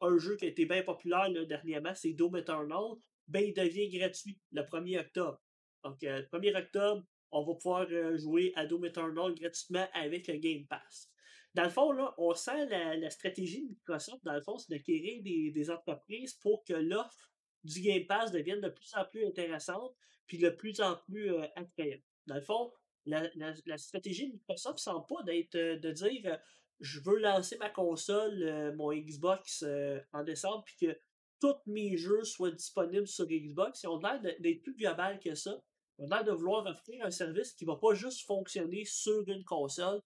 un 0.00 0.18
jeu 0.18 0.36
qui 0.36 0.44
a 0.44 0.48
été 0.48 0.66
bien 0.66 0.82
populaire 0.82 1.28
dernièrement, 1.48 1.96
c'est 1.96 2.12
Doom 2.12 2.36
Eternal. 2.36 2.92
Ben, 3.28 3.44
il 3.44 3.54
devient 3.54 3.88
gratuit 3.88 4.38
le 4.50 4.62
1er 4.62 5.00
octobre. 5.00 5.40
Donc, 5.84 5.98
le 6.02 6.22
1er 6.22 6.56
octobre, 6.56 7.04
on 7.30 7.44
va 7.44 7.54
pouvoir 7.54 7.86
jouer 8.16 8.52
à 8.56 8.66
Doom 8.66 8.84
Eternal 8.84 9.34
gratuitement 9.34 9.86
avec 9.94 10.28
le 10.28 10.36
Game 10.36 10.66
Pass. 10.66 11.10
Dans 11.54 11.64
le 11.64 11.70
fond, 11.70 11.92
là, 11.92 12.14
on 12.18 12.34
sent 12.34 12.66
la, 12.66 13.10
stratégie 13.10 13.62
de 13.62 13.68
Microsoft, 13.68 14.24
dans 14.24 14.34
le 14.34 14.40
fond, 14.40 14.56
c'est 14.58 14.70
d'acquérir 14.70 15.22
des, 15.22 15.50
des, 15.50 15.70
entreprises 15.70 16.34
pour 16.34 16.64
que 16.64 16.72
l'offre 16.72 17.30
du 17.64 17.80
Game 17.80 18.06
Pass 18.06 18.32
devienne 18.32 18.60
de 18.60 18.68
plus 18.68 18.94
en 18.94 19.04
plus 19.04 19.26
intéressante, 19.26 19.94
puis 20.26 20.38
de 20.38 20.50
plus 20.50 20.80
en 20.80 20.96
plus 20.96 21.30
attrayante. 21.56 22.02
Dans 22.26 22.36
le 22.36 22.40
fond, 22.40 22.72
la, 23.06 23.78
stratégie 23.78 24.28
de 24.28 24.32
Microsoft 24.32 24.78
ne 24.78 24.80
semble 24.80 25.06
pas 25.06 25.22
d'être 25.24 25.54
euh, 25.56 25.78
de 25.78 25.90
dire 25.90 26.22
euh, 26.26 26.36
je 26.80 27.00
veux 27.00 27.18
lancer 27.18 27.56
ma 27.58 27.70
console, 27.70 28.42
euh, 28.42 28.74
mon 28.74 28.92
Xbox 28.92 29.64
en 30.12 30.24
décembre, 30.24 30.64
puis 30.64 30.86
que 30.86 30.98
tous 31.42 31.58
mes 31.66 31.96
jeux 31.96 32.22
soient 32.22 32.52
disponibles 32.52 33.08
sur 33.08 33.26
Xbox. 33.26 33.82
Ils 33.82 33.88
ont 33.88 33.98
l'air 33.98 34.20
d'être 34.20 34.62
plus 34.62 34.76
global 34.76 35.18
que 35.18 35.34
ça. 35.34 35.60
Ils 35.98 36.04
ont 36.04 36.08
l'air 36.08 36.22
de 36.22 36.30
vouloir 36.30 36.64
offrir 36.66 37.04
un 37.04 37.10
service 37.10 37.52
qui 37.52 37.66
ne 37.66 37.72
va 37.72 37.76
pas 37.76 37.94
juste 37.94 38.24
fonctionner 38.24 38.84
sur 38.84 39.28
une 39.28 39.42
console. 39.42 40.00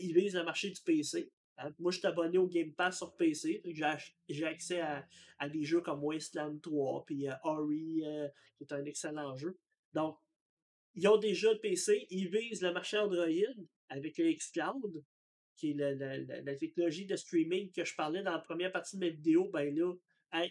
ils 0.00 0.12
visent 0.12 0.34
le 0.34 0.42
marché 0.42 0.70
du 0.70 0.80
PC. 0.82 1.30
Hein. 1.58 1.72
Moi, 1.78 1.92
je 1.92 1.98
suis 1.98 2.06
abonné 2.08 2.36
au 2.36 2.48
Game 2.48 2.72
Pass 2.72 2.98
sur 2.98 3.14
PC. 3.14 3.62
J'ai 4.28 4.44
accès 4.44 4.80
à, 4.80 5.48
des 5.48 5.62
jeux 5.62 5.82
comme 5.82 6.02
Wasteland 6.02 6.58
3, 6.58 7.04
puis 7.06 7.26
Ori, 7.44 8.02
qui 8.56 8.64
est 8.64 8.72
un 8.72 8.84
excellent 8.84 9.36
jeu. 9.36 9.56
Donc, 9.92 10.18
ils 10.94 11.06
ont 11.06 11.16
déjà 11.16 11.52
le 11.52 11.60
PC, 11.60 12.08
ils 12.10 12.28
visent 12.28 12.60
le 12.60 12.72
marché 12.72 12.98
Android 12.98 13.26
avec 13.88 14.18
le 14.18 14.32
xCloud, 14.32 15.04
qui 15.56 15.70
est 15.70 16.42
la, 16.42 16.56
technologie 16.56 17.06
de 17.06 17.14
streaming 17.14 17.70
que 17.70 17.84
je 17.84 17.94
parlais 17.94 18.24
dans 18.24 18.32
la 18.32 18.40
première 18.40 18.72
partie 18.72 18.96
de 18.96 19.04
ma 19.04 19.10
vidéo. 19.10 19.48
Ben 19.52 19.72
là, 19.74 19.94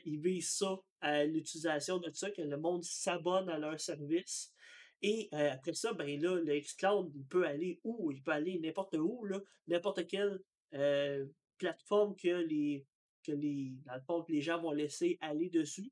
visent 0.06 0.52
ça 0.52 0.80
à 1.02 1.26
l'utilisation 1.26 1.98
de 1.98 2.12
ça, 2.14 2.32
que 2.32 2.42
le 2.42 2.58
monde 2.58 2.84
s'abonne 2.84 3.50
à 3.50 3.58
leur 3.58 3.80
service. 3.80 4.54
Et 5.02 5.30
euh, 5.34 5.52
après 5.52 5.74
ça, 5.74 5.94
ben 5.94 6.22
là, 6.22 6.36
le 6.36 6.60
xCloud, 6.60 7.12
il 7.16 7.26
peut 7.26 7.46
aller 7.46 7.80
où? 7.84 8.12
Il 8.12 8.22
peut 8.22 8.32
aller 8.32 8.60
n'importe 8.60 8.96
où, 8.96 9.26
n'importe 9.68 10.06
quelle 10.08 10.40
euh, 10.74 11.26
plateforme 11.58 12.16
que 12.16 12.46
les, 12.46 12.86
que 13.24 13.32
les, 13.32 13.74
le 13.86 14.24
les 14.30 14.42
gens 14.42 14.62
vont 14.62 14.72
laisser 14.72 15.18
aller 15.22 15.50
dessus. 15.50 15.92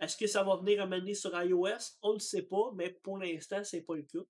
Est-ce 0.00 0.16
que 0.16 0.26
ça 0.26 0.42
va 0.42 0.56
venir 0.56 0.82
amener 0.82 1.14
sur 1.14 1.32
iOS? 1.42 1.96
On 2.02 2.14
ne 2.14 2.18
sait 2.18 2.42
pas, 2.42 2.72
mais 2.74 2.90
pour 3.02 3.18
l'instant, 3.18 3.62
c'est 3.64 3.82
pas 3.82 3.96
le 3.96 4.02
cas. 4.02 4.24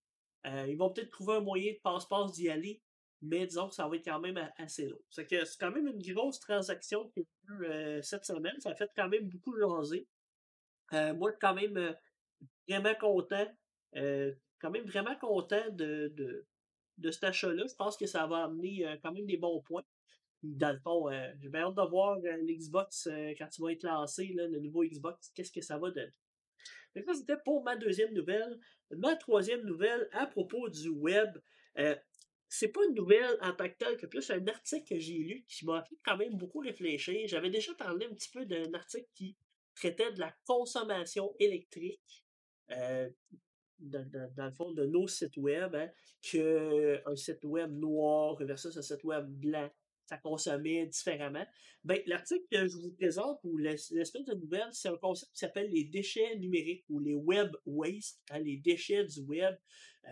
Euh, 0.47 0.67
ils 0.69 0.77
vont 0.77 0.91
peut-être 0.91 1.11
trouver 1.11 1.35
un 1.35 1.41
moyen 1.41 1.73
de 1.73 1.79
passe-passe 1.83 2.33
d'y 2.33 2.49
aller, 2.49 2.81
mais 3.23 3.47
disons 3.47 3.69
que 3.69 3.75
ça 3.75 3.89
va 3.89 3.97
être 3.97 4.05
quand 4.05 4.21
même 4.21 4.39
assez 4.57 4.87
long. 4.89 5.01
C'est 5.11 5.27
que 5.27 5.45
c'est 5.45 5.59
quand 5.59 5.71
même 5.71 5.87
une 5.87 6.03
grosse 6.03 6.39
transaction 6.41 7.11
eu 7.17 7.25
euh, 7.51 8.03
cette 8.03 8.25
semaine. 8.25 8.59
Ça 8.61 8.71
a 8.71 8.75
fait 8.75 8.91
quand 8.95 9.09
même 9.09 9.29
beaucoup 9.29 9.57
jaser. 9.59 10.07
Euh, 10.93 11.15
moi, 11.15 11.33
quand 11.41 11.55
même 11.55 11.95
vraiment 12.69 12.95
content. 12.95 13.47
quand 13.95 14.71
même 14.71 14.85
vraiment 14.85 15.17
content 15.17 15.71
de, 15.71 16.13
de, 16.15 16.47
de 16.99 17.11
cet 17.11 17.25
achat-là. 17.25 17.65
Je 17.69 17.75
pense 17.75 17.97
que 17.97 18.07
ça 18.07 18.27
va 18.27 18.45
amener 18.45 18.99
quand 19.03 19.13
même 19.13 19.27
des 19.27 19.37
bons 19.37 19.61
points 19.63 19.85
dans 20.55 20.73
le 20.73 20.79
fond, 20.79 21.11
euh, 21.11 21.33
j'ai 21.41 21.49
bien 21.49 21.63
hâte 21.63 21.75
de 21.75 21.89
voir 21.89 22.19
euh, 22.19 22.37
l'Xbox 22.43 23.09
euh, 23.11 23.33
quand 23.39 23.49
tu 23.49 23.63
vas 23.63 23.73
être 23.73 23.83
lancé, 23.83 24.33
le 24.35 24.61
nouveau 24.61 24.85
Xbox, 24.85 25.31
qu'est-ce 25.35 25.53
que 25.53 25.61
ça 25.61 25.79
va 25.79 25.91
donner. 25.91 26.13
ça, 27.05 27.15
c'était 27.15 27.37
pour 27.45 27.63
ma 27.63 27.77
deuxième 27.77 28.13
nouvelle. 28.13 28.59
Ma 28.91 29.17
troisième 29.17 29.63
nouvelle 29.63 30.09
à 30.13 30.27
propos 30.27 30.69
du 30.69 30.89
web. 30.89 31.37
C'est 32.59 32.69
pas 32.69 32.81
une 32.89 32.95
nouvelle 32.95 33.37
en 33.43 33.53
tant 33.53 33.69
que 33.69 33.77
telle, 33.77 33.97
que 33.97 34.07
plus 34.07 34.31
un 34.31 34.47
article 34.47 34.95
que 34.95 34.99
j'ai 34.99 35.19
lu 35.19 35.45
qui 35.47 35.67
m'a 35.67 35.83
fait 35.83 35.99
quand 36.05 36.17
même 36.17 36.37
beaucoup 36.37 36.61
réfléchir. 36.61 37.29
J'avais 37.29 37.51
déjà 37.51 37.75
parlé 37.75 38.07
un 38.07 38.15
petit 38.15 38.31
peu 38.31 38.47
d'un 38.47 38.73
article 38.73 39.09
qui 39.15 39.37
traitait 39.75 40.13
de 40.13 40.21
la 40.21 40.35
consommation 40.47 41.35
électrique 41.39 42.25
dans, 43.79 44.09
le 44.37 44.53
fond 44.53 44.73
de 44.73 44.87
nos 44.87 45.07
sites 45.07 45.37
web, 45.37 45.75
hein, 45.75 45.91
qu'un 46.23 47.17
site 47.17 47.45
web 47.45 47.73
noir 47.73 48.37
versus 48.41 48.77
un 48.77 48.83
site 48.83 49.05
web 49.05 49.27
blanc 49.27 49.71
ça 50.07 50.19
consommait 50.19 50.87
différemment. 50.87 51.45
Ben, 51.85 52.01
l'article 52.07 52.45
que 52.51 52.69
je 52.69 52.77
vous 52.77 52.93
présente, 52.93 53.41
ou 53.43 53.57
l'espèce 53.59 54.25
de 54.25 54.35
nouvelle, 54.35 54.69
c'est 54.73 54.89
un 54.89 54.97
concept 54.97 55.33
qui 55.33 55.39
s'appelle 55.41 55.71
les 55.71 55.85
déchets 55.85 56.37
numériques 56.37 56.85
ou 56.89 57.01
les 57.01 57.15
web 57.15 57.51
waste, 57.65 58.23
hein, 58.31 58.39
les 58.39 58.57
déchets 58.57 59.05
du 59.05 59.21
web. 59.21 59.57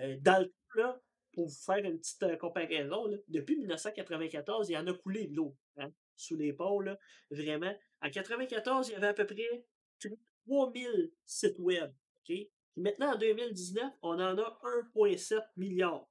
Euh, 0.01 0.17
dans 0.21 0.43
le 0.43 0.53
cas, 0.75 1.01
pour 1.35 1.49
vous 1.49 1.63
faire 1.65 1.85
une 1.85 1.99
petite 1.99 2.23
euh, 2.23 2.37
comparaison, 2.37 3.07
depuis 3.29 3.57
1994, 3.57 4.69
il 4.69 4.73
y 4.73 4.77
en 4.77 4.87
a 4.87 4.95
coulé 4.95 5.27
de 5.27 5.37
l'eau 5.37 5.57
hein, 5.77 5.91
sous 6.17 6.37
les 6.37 6.53
ponts, 6.53 6.81
vraiment. 7.31 7.75
En 8.01 8.07
1994, 8.07 8.89
il 8.89 8.93
y 8.93 8.95
avait 8.95 9.09
à 9.09 9.15
peu 9.15 9.27
près 9.27 9.65
3000 10.47 11.13
sites 11.25 11.59
web. 11.59 11.93
Maintenant, 12.77 13.15
en 13.15 13.19
2019, 13.19 13.93
on 14.03 14.15
en 14.15 14.39
a 14.39 14.61
1,7 14.95 15.41
milliard. 15.57 16.09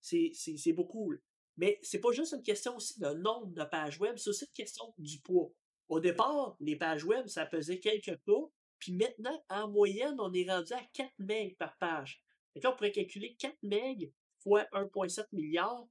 C'est 0.00 0.72
beaucoup. 0.72 1.10
Là. 1.10 1.18
Mais 1.58 1.78
c'est 1.82 2.00
pas 2.00 2.12
juste 2.12 2.32
une 2.32 2.42
question 2.42 2.76
aussi 2.76 2.98
de 3.00 3.08
nombre 3.08 3.52
de 3.52 3.64
pages 3.64 3.98
web, 3.98 4.16
c'est 4.16 4.30
aussi 4.30 4.44
une 4.44 4.64
question 4.64 4.94
du 4.96 5.20
poids. 5.20 5.50
Au 5.88 5.98
départ, 6.00 6.56
les 6.60 6.76
pages 6.76 7.04
web, 7.04 7.26
ça 7.26 7.46
pesait 7.46 7.80
quelques 7.80 8.16
pas, 8.18 8.50
puis 8.78 8.92
maintenant, 8.92 9.44
en 9.50 9.68
moyenne, 9.68 10.16
on 10.18 10.32
est 10.32 10.48
rendu 10.48 10.72
à 10.72 10.80
4 10.94 11.10
MB 11.18 11.56
par 11.58 11.76
page. 11.78 12.22
Et 12.54 12.60
là, 12.60 12.70
on 12.70 12.76
pourrait 12.76 12.92
calculer 12.92 13.34
4 13.36 13.56
MB 13.64 14.12
fois 14.42 14.66
1,7 14.72 15.26
milliard, 15.32 15.86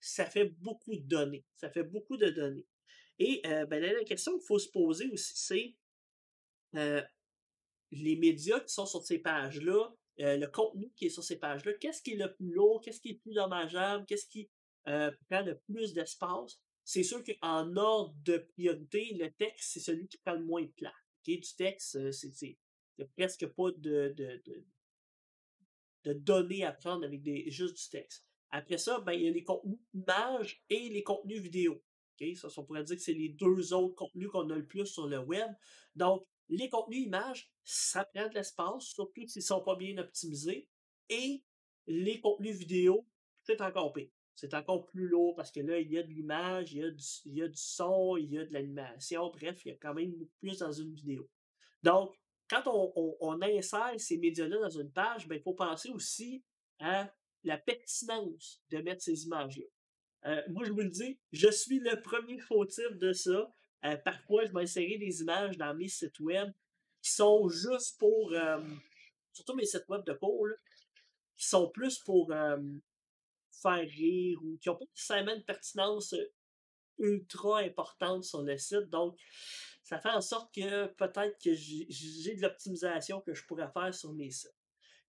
ça 0.00 0.26
fait 0.26 0.46
beaucoup 0.60 0.94
de 0.94 1.06
données. 1.06 1.44
Ça 1.56 1.70
fait 1.70 1.82
beaucoup 1.82 2.16
de 2.16 2.30
données. 2.30 2.66
Et 3.18 3.42
euh, 3.46 3.66
ben, 3.66 3.82
la 3.82 4.04
question 4.04 4.32
qu'il 4.38 4.46
faut 4.46 4.58
se 4.58 4.70
poser 4.70 5.08
aussi, 5.10 5.32
c'est 5.34 5.74
euh, 6.76 7.02
les 7.90 8.16
médias 8.16 8.60
qui 8.60 8.72
sont 8.72 8.86
sur 8.86 9.02
ces 9.02 9.18
pages-là, 9.18 9.92
euh, 10.20 10.36
le 10.36 10.46
contenu 10.46 10.90
qui 10.96 11.06
est 11.06 11.10
sur 11.10 11.24
ces 11.24 11.36
pages-là, 11.36 11.72
qu'est-ce 11.74 12.02
qui 12.02 12.12
est 12.12 12.16
le 12.16 12.32
plus 12.34 12.52
lourd, 12.52 12.80
qu'est-ce 12.80 13.00
qui 13.00 13.10
est 13.10 13.12
le 13.14 13.18
plus 13.18 13.34
dommageable, 13.34 14.04
qu'est-ce 14.06 14.28
qui 14.28 14.48
prend 14.84 15.42
le 15.42 15.58
plus 15.66 15.92
d'espace? 15.92 16.60
C'est 16.84 17.02
sûr 17.02 17.22
qu'en 17.22 17.76
ordre 17.76 18.14
de 18.24 18.38
priorité, 18.38 19.14
le 19.18 19.30
texte, 19.32 19.72
c'est 19.72 19.80
celui 19.80 20.08
qui 20.08 20.16
prend 20.18 20.32
le 20.34 20.44
moins 20.44 20.62
de 20.62 20.72
place. 20.76 20.94
Du 21.24 21.40
texte, 21.56 22.10
c'est 22.12 22.56
presque 23.16 23.46
pas 23.48 23.70
de, 23.72 24.14
de, 24.16 24.64
de, 26.04 26.12
données 26.12 26.64
à 26.64 26.72
prendre 26.72 27.04
avec 27.04 27.22
des, 27.22 27.50
juste 27.50 27.76
du 27.76 27.88
texte. 27.88 28.24
Après 28.50 28.78
ça, 28.78 29.00
ben, 29.00 29.12
il 29.12 29.22
y 29.22 29.28
a 29.28 29.30
les 29.30 29.44
contenus 29.44 29.78
images 29.94 30.62
et 30.70 30.88
les 30.88 31.02
contenus 31.02 31.42
vidéo. 31.42 31.82
Ça, 32.34 32.48
on 32.56 32.64
pourrait 32.64 32.82
dire 32.82 32.96
que 32.96 33.02
c'est 33.02 33.12
les 33.12 33.28
deux 33.28 33.72
autres 33.72 33.94
contenus 33.94 34.28
qu'on 34.30 34.50
a 34.50 34.56
le 34.56 34.66
plus 34.66 34.86
sur 34.86 35.06
le 35.06 35.18
web. 35.20 35.50
Donc, 35.94 36.26
les 36.48 36.68
contenus 36.68 37.06
images, 37.06 37.52
ça 37.62 38.04
prend 38.04 38.28
de 38.28 38.34
l'espace, 38.34 38.84
surtout 38.84 39.26
s'ils 39.26 39.40
ne 39.40 39.44
sont 39.44 39.62
pas 39.62 39.76
bien 39.76 39.98
optimisés. 39.98 40.68
Et 41.08 41.44
les 41.86 42.20
contenus 42.20 42.56
vidéo, 42.56 43.06
c'est 43.42 43.60
encore 43.60 43.92
pire. 43.92 44.08
C'est 44.34 44.54
encore 44.54 44.86
plus 44.86 45.08
lourd 45.08 45.34
parce 45.34 45.50
que 45.50 45.60
là, 45.60 45.80
il 45.80 45.90
y 45.90 45.98
a 45.98 46.02
de 46.02 46.10
l'image, 46.10 46.72
il, 46.72 46.96
il, 47.24 47.34
y 47.34 47.42
a 47.42 47.48
du 47.48 47.56
son, 47.56 48.16
il 48.16 48.32
y 48.32 48.38
a 48.38 48.44
de 48.44 48.52
l'animation. 48.52 49.30
Bref, 49.30 49.64
il 49.64 49.68
y 49.68 49.72
a 49.72 49.76
quand 49.76 49.94
même 49.94 50.14
plus 50.38 50.58
dans 50.58 50.72
une 50.72 50.94
vidéo. 50.94 51.28
Donc, 51.82 52.14
quand 52.48 52.62
on, 52.66 53.42
insère 53.42 53.94
ces 53.98 54.18
médias-là 54.18 54.58
dans 54.60 54.80
une 54.80 54.90
page, 54.90 55.28
ben, 55.28 55.36
il 55.36 55.42
faut 55.42 55.54
penser 55.54 55.90
aussi 55.90 56.42
à 56.78 57.12
la 57.44 57.58
pertinence 57.58 58.62
de 58.70 58.78
mettre 58.78 59.02
ces 59.02 59.24
images-là. 59.24 59.64
Euh, 60.26 60.42
moi, 60.48 60.64
je 60.64 60.72
vous 60.72 60.80
le 60.80 60.90
dis, 60.90 61.18
je 61.32 61.48
suis 61.50 61.78
le 61.78 62.00
premier 62.02 62.38
fautif 62.38 62.90
de 62.92 63.12
ça. 63.12 63.54
Euh, 63.84 63.96
parfois, 63.96 64.44
je 64.44 64.52
vais 64.52 64.62
insérer 64.62 64.98
des 64.98 65.20
images 65.20 65.56
dans 65.56 65.74
mes 65.74 65.88
sites 65.88 66.18
web 66.20 66.52
qui 67.02 67.12
sont 67.12 67.48
juste 67.48 67.98
pour, 67.98 68.32
euh, 68.32 68.60
surtout 69.32 69.54
mes 69.54 69.66
sites 69.66 69.88
web 69.88 70.04
de 70.04 70.14
cours, 70.14 70.48
qui 71.36 71.46
sont 71.46 71.68
plus 71.68 71.98
pour 72.00 72.28
faire 72.28 73.88
rire 73.88 74.38
ou 74.42 74.58
qui 74.58 74.68
n'ont 74.68 74.76
pas 74.76 74.84
nécessairement 74.86 75.34
une 75.34 75.44
pertinence 75.44 76.14
ultra 76.98 77.60
importante 77.60 78.24
sur 78.24 78.42
le 78.42 78.58
site. 78.58 78.88
Donc, 78.90 79.16
ça 79.88 79.98
fait 79.98 80.10
en 80.10 80.20
sorte 80.20 80.54
que 80.54 80.86
peut-être 80.86 81.42
que 81.42 81.54
j'ai 81.54 82.34
de 82.34 82.42
l'optimisation 82.42 83.22
que 83.22 83.32
je 83.32 83.42
pourrais 83.46 83.70
faire 83.72 83.94
sur 83.94 84.12
mes 84.12 84.30
sites. 84.30 84.54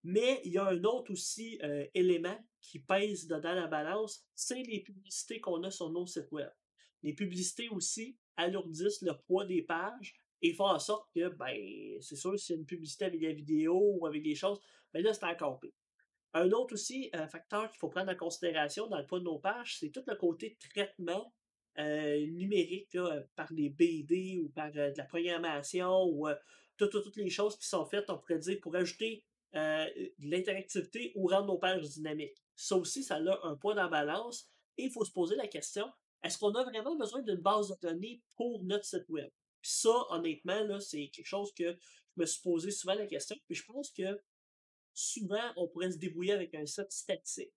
Mais 0.06 0.40
il 0.46 0.54
y 0.54 0.58
a 0.58 0.68
un 0.68 0.82
autre 0.86 1.12
aussi 1.12 1.60
euh, 1.64 1.86
élément 1.94 2.38
qui 2.62 2.80
pèse 2.80 3.28
dans 3.28 3.42
la 3.42 3.68
balance, 3.68 4.26
c'est 4.36 4.64
les 4.64 4.80
publicités 4.80 5.42
qu'on 5.42 5.62
a 5.64 5.70
sur 5.70 5.90
nos 5.90 6.06
sites 6.06 6.32
web. 6.32 6.50
Les 7.04 7.12
publicités 7.12 7.68
aussi 7.68 8.18
alourdissent 8.38 9.02
le 9.02 9.18
poids 9.28 9.46
des 9.46 9.64
pages 9.64 10.16
et 10.42 10.54
font 10.54 10.70
en 10.70 10.80
sorte 10.80 11.10
que, 11.14 11.28
ben, 11.28 11.58
c'est 12.00 12.16
sûr, 12.16 12.32
a 12.32 12.54
une 12.54 12.66
publicité 12.66 13.04
avec 13.04 13.20
des 13.20 13.34
vidéos 13.34 13.98
ou 14.00 14.08
avec 14.08 14.24
des 14.24 14.36
choses, 14.36 14.62
ben 14.94 15.04
là, 15.04 15.14
c'est 15.14 15.26
encore 15.26 15.60
pire. 15.60 15.74
Un 16.34 16.52
autre 16.52 16.76
aussi 16.76 17.10
euh, 17.16 17.28
facteur 17.28 17.70
qu'il 17.70 17.80
faut 17.80 17.90
prendre 17.90 18.14
en 18.14 18.16
considération 18.16 18.88
dans 18.88 18.98
le 18.98 19.06
poids 19.06 19.20
de 19.20 19.26
nos 19.26 19.40
pages, 19.40 19.78
c'est 19.78 19.90
tout 19.90 20.04
le 20.08 20.16
côté 20.16 20.58
traitement 20.72 21.34
euh, 21.78 22.26
numérique 22.28 22.98
par 23.36 23.52
des 23.54 23.70
BD 23.70 24.40
ou 24.44 24.50
par 24.50 24.72
de 24.72 24.94
la 24.96 25.04
programmation 25.06 26.06
ou 26.06 26.28
toutes 26.78 27.16
les 27.18 27.30
choses 27.30 27.58
qui 27.58 27.68
sont 27.68 27.86
faites, 27.86 28.10
on 28.10 28.18
pourrait 28.18 28.40
dire, 28.40 28.60
pour 28.62 28.76
ajouter 28.76 29.24
euh, 29.56 29.86
de 30.20 30.30
l'interactivité 30.30 31.12
ou 31.16 31.28
rendre 31.28 31.48
nos 31.48 31.58
pages 31.58 31.90
dynamiques. 31.90 32.38
Ça 32.56 32.76
aussi, 32.76 33.04
ça 33.04 33.16
a 33.16 33.48
un 33.48 33.56
poids 33.56 33.74
dans 33.74 33.84
la 33.84 33.90
balance 33.90 34.48
et 34.78 34.84
il 34.84 34.92
faut 34.92 35.04
se 35.04 35.12
poser 35.12 35.36
la 35.36 35.48
question, 35.48 35.92
est-ce 36.24 36.38
qu'on 36.38 36.54
a 36.54 36.64
vraiment 36.64 36.96
besoin 36.96 37.24
d'une 37.24 37.42
base 37.42 37.70
de 37.70 37.76
données 37.82 38.22
pour 38.36 38.64
notre 38.64 38.86
site 38.86 39.10
web? 39.10 39.32
Puis 39.60 39.72
ça, 39.72 40.06
honnêtement, 40.10 40.64
là, 40.66 40.80
c'est 40.80 41.08
quelque 41.08 41.26
chose 41.26 41.52
que 41.54 41.72
je 41.74 42.22
me 42.22 42.28
suis 42.28 42.44
posé 42.44 42.70
souvent 42.70 42.94
la 42.94 43.08
question. 43.08 43.36
Puis 43.48 43.56
je 43.56 43.66
pense 43.66 43.90
que 43.90 44.22
souvent, 44.94 45.52
on 45.56 45.68
pourrait 45.68 45.92
se 45.92 45.98
débrouiller 45.98 46.34
avec 46.34 46.54
un 46.54 46.68
site 46.68 46.92
statique. 46.92 47.54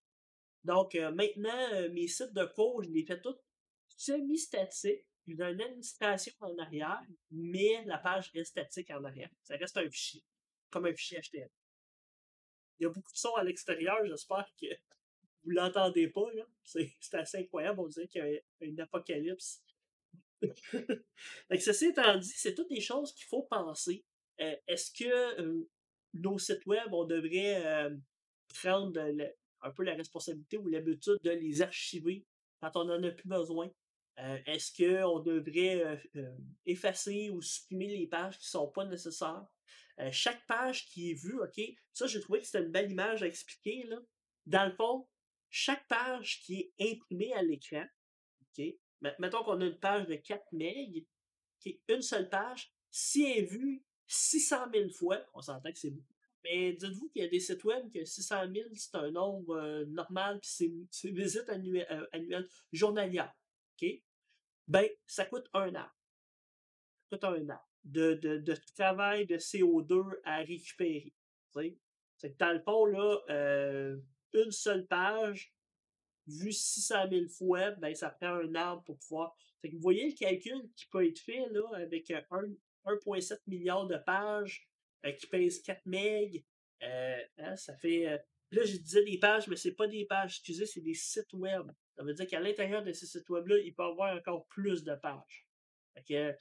Donc, 0.65 0.95
euh, 0.95 1.11
maintenant, 1.13 1.73
euh, 1.75 1.91
mes 1.93 2.09
sites 2.09 2.33
de 2.33 2.45
cours, 2.45 2.83
je 2.83 2.89
les 2.89 3.05
fais 3.05 3.21
tous 3.21 3.37
semi-statiques. 4.05 5.07
Il 5.27 5.37
y 5.37 5.43
a 5.43 5.51
une 5.51 5.61
administration 5.61 6.33
en 6.41 6.59
arrière, 6.59 7.01
mais 7.31 7.85
la 7.85 7.99
page 7.99 8.31
est 8.35 8.45
statique 8.45 8.91
en 8.91 9.05
arrière. 9.05 9.31
Ça 9.43 9.57
reste 9.57 9.77
un 9.77 9.89
fichier, 9.89 10.25
comme 10.71 10.87
un 10.87 10.95
fichier 10.95 11.21
HTML. 11.21 11.49
Il 12.79 12.83
y 12.83 12.87
a 12.87 12.89
beaucoup 12.89 13.13
de 13.13 13.17
sons 13.17 13.35
à 13.37 13.45
l'extérieur, 13.45 14.05
j'espère 14.05 14.45
que 14.61 14.67
vous 15.45 15.51
l'entendez 15.51 16.09
pas. 16.09 16.27
C'est, 16.65 16.93
assez 17.13 17.39
incroyable, 17.39 17.81
on 17.81 17.87
dirait 17.87 18.09
qu'il 18.09 18.21
y 18.21 18.65
a 18.65 18.67
une 18.67 18.81
apocalypse. 18.81 19.63
ceci 21.61 21.87
étant 21.87 22.19
dit, 22.19 22.29
c'est 22.29 22.55
toutes 22.55 22.71
des 22.71 22.81
choses 22.81 23.15
qu'il 23.15 23.27
faut 23.27 23.45
penser. 23.45 24.05
Euh, 24.41 24.57
est-ce 24.67 24.91
que 24.91 25.41
euh, 25.41 25.69
nos 26.15 26.39
sites 26.39 26.67
web, 26.67 26.93
on 26.93 27.05
devrait 27.05 27.65
euh, 27.65 27.97
prendre 28.61 29.01
un 29.61 29.71
peu 29.71 29.85
la 29.85 29.95
responsabilité 29.95 30.59
ou 30.59 30.67
l'habitude 30.67 31.19
de 31.23 31.31
les 31.31 31.63
archiver 31.63 32.27
quand 32.61 32.73
on 32.75 32.87
n'en 32.87 33.01
a 33.05 33.11
plus 33.13 33.29
besoin? 33.29 33.71
Est-ce 34.17 34.73
qu'on 34.77 35.21
devrait 35.21 36.01
effacer 36.67 37.31
ou 37.31 37.41
supprimer 37.41 37.89
les 37.89 38.07
pages 38.07 38.39
qui 38.39 38.45
ne 38.47 38.61
sont 38.61 38.69
pas 38.69 38.85
nécessaires? 38.85 39.47
Euh, 40.01 40.11
chaque 40.11 40.47
page 40.47 40.87
qui 40.87 41.11
est 41.11 41.15
vue, 41.15 41.41
OK, 41.41 41.61
ça, 41.93 42.07
j'ai 42.07 42.21
trouvé 42.21 42.41
que 42.41 42.47
c'était 42.47 42.65
une 42.65 42.73
belle 42.73 42.91
image 42.91 43.23
à 43.23 43.27
expliquer. 43.27 43.85
Là. 43.85 43.99
Dans 44.47 44.65
le 44.65 44.73
fond, 44.73 45.07
chaque 45.51 45.87
page 45.87 46.41
qui 46.43 46.73
est 46.79 46.93
imprimée 46.93 47.33
à 47.35 47.43
l'écran, 47.43 47.85
OK, 48.43 48.65
mettons 49.19 49.45
qu'on 49.45 49.61
a 49.61 49.67
une 49.67 49.79
page 49.79 50.07
de 50.07 50.15
4 50.15 50.45
MB, 50.53 51.05
une 51.89 52.03
seule 52.03 52.29
page, 52.29 52.73
si 52.91 53.25
elle 53.25 53.45
est 53.45 53.47
vue 53.47 53.85
600 54.07 54.67
000 54.73 54.91
fois, 54.91 55.19
on 55.35 55.43
s'entend 55.43 55.71
que 55.71 55.79
c'est 55.79 55.91
beaucoup. 55.91 56.15
Mais 56.45 56.73
dites-vous 56.73 57.09
qu'il 57.11 57.23
y 57.23 57.25
a 57.25 57.29
des 57.29 57.39
sites 57.39 57.63
web 57.63 57.89
que 57.93 58.05
600 58.05 58.53
000, 58.53 58.69
c'est 58.75 58.97
un 58.97 59.11
nombre 59.13 59.57
euh, 59.57 59.85
normal, 59.87 60.41
puis 60.41 60.51
c'est 60.91 61.09
une 61.09 61.15
visite 61.15 61.49
euh, 61.49 62.07
annuelle 62.13 62.49
journalière. 62.73 63.33
Ben, 64.69 64.89
ça 65.07 65.25
coûte 65.25 65.49
un 65.55 65.75
an. 65.75 65.89
Ça 67.01 67.07
coûte 67.11 67.25
un 67.25 67.51
an 67.51 67.61
de, 67.85 68.15
de, 68.15 68.55
travail 68.77 69.27
de 69.27 69.37
CO2 69.37 70.03
à 70.25 70.39
récupérer. 70.39 71.13
C'est 72.17 72.33
que 72.33 72.39
dans 72.39 72.53
le 72.53 72.61
fond, 72.61 72.87
là, 72.87 73.19
euh, 73.31 73.99
une 74.33 74.53
seule 74.53 74.87
page, 74.87 75.53
vu 76.27 76.53
600 76.53 77.11
000 77.11 77.29
fois, 77.29 77.73
ben, 77.73 77.95
ça 77.95 78.11
prend 78.11 78.35
un 78.35 78.55
arbre 78.55 78.85
pour 78.85 78.99
pouvoir. 78.99 79.37
Que 79.63 79.69
vous 79.71 79.81
voyez 79.81 80.09
le 80.09 80.15
calcul 80.15 80.71
qui 80.77 80.87
peut 80.87 81.07
être 81.07 81.19
fait 81.19 81.47
là, 81.51 81.63
avec 81.75 82.09
1,7 82.11 83.39
milliard 83.47 83.87
de 83.87 83.97
pages 83.97 84.69
euh, 85.05 85.13
qui 85.13 85.27
pèsent 85.27 85.63
4 85.63 85.83
MB. 85.87 86.43
Euh, 86.83 87.23
hein, 87.39 87.57
ça 87.57 87.77
fait. 87.77 88.05
là, 88.51 88.65
je 88.65 88.77
disais 88.77 89.05
des 89.05 89.19
pages, 89.19 89.47
mais 89.49 89.57
c'est 89.57 89.75
pas 89.75 89.87
des 89.87 90.05
pages, 90.05 90.37
excusez, 90.37 90.67
c'est 90.67 90.81
des 90.81 90.95
sites 90.95 91.33
web. 91.33 91.71
Ça 91.97 92.03
veut 92.03 92.15
dire 92.15 92.27
qu'à 92.27 92.41
l'intérieur 92.41 92.83
de 92.83 92.93
ces 92.93 93.07
sites 93.07 93.29
web-là, 93.29 93.59
il 93.59 93.75
peut 93.75 93.83
y 93.83 93.87
avoir 93.87 94.17
encore 94.17 94.47
plus 94.49 94.83
de 94.85 94.95
pages. 94.95 95.47
Fait 95.95 96.03
que, 96.03 96.37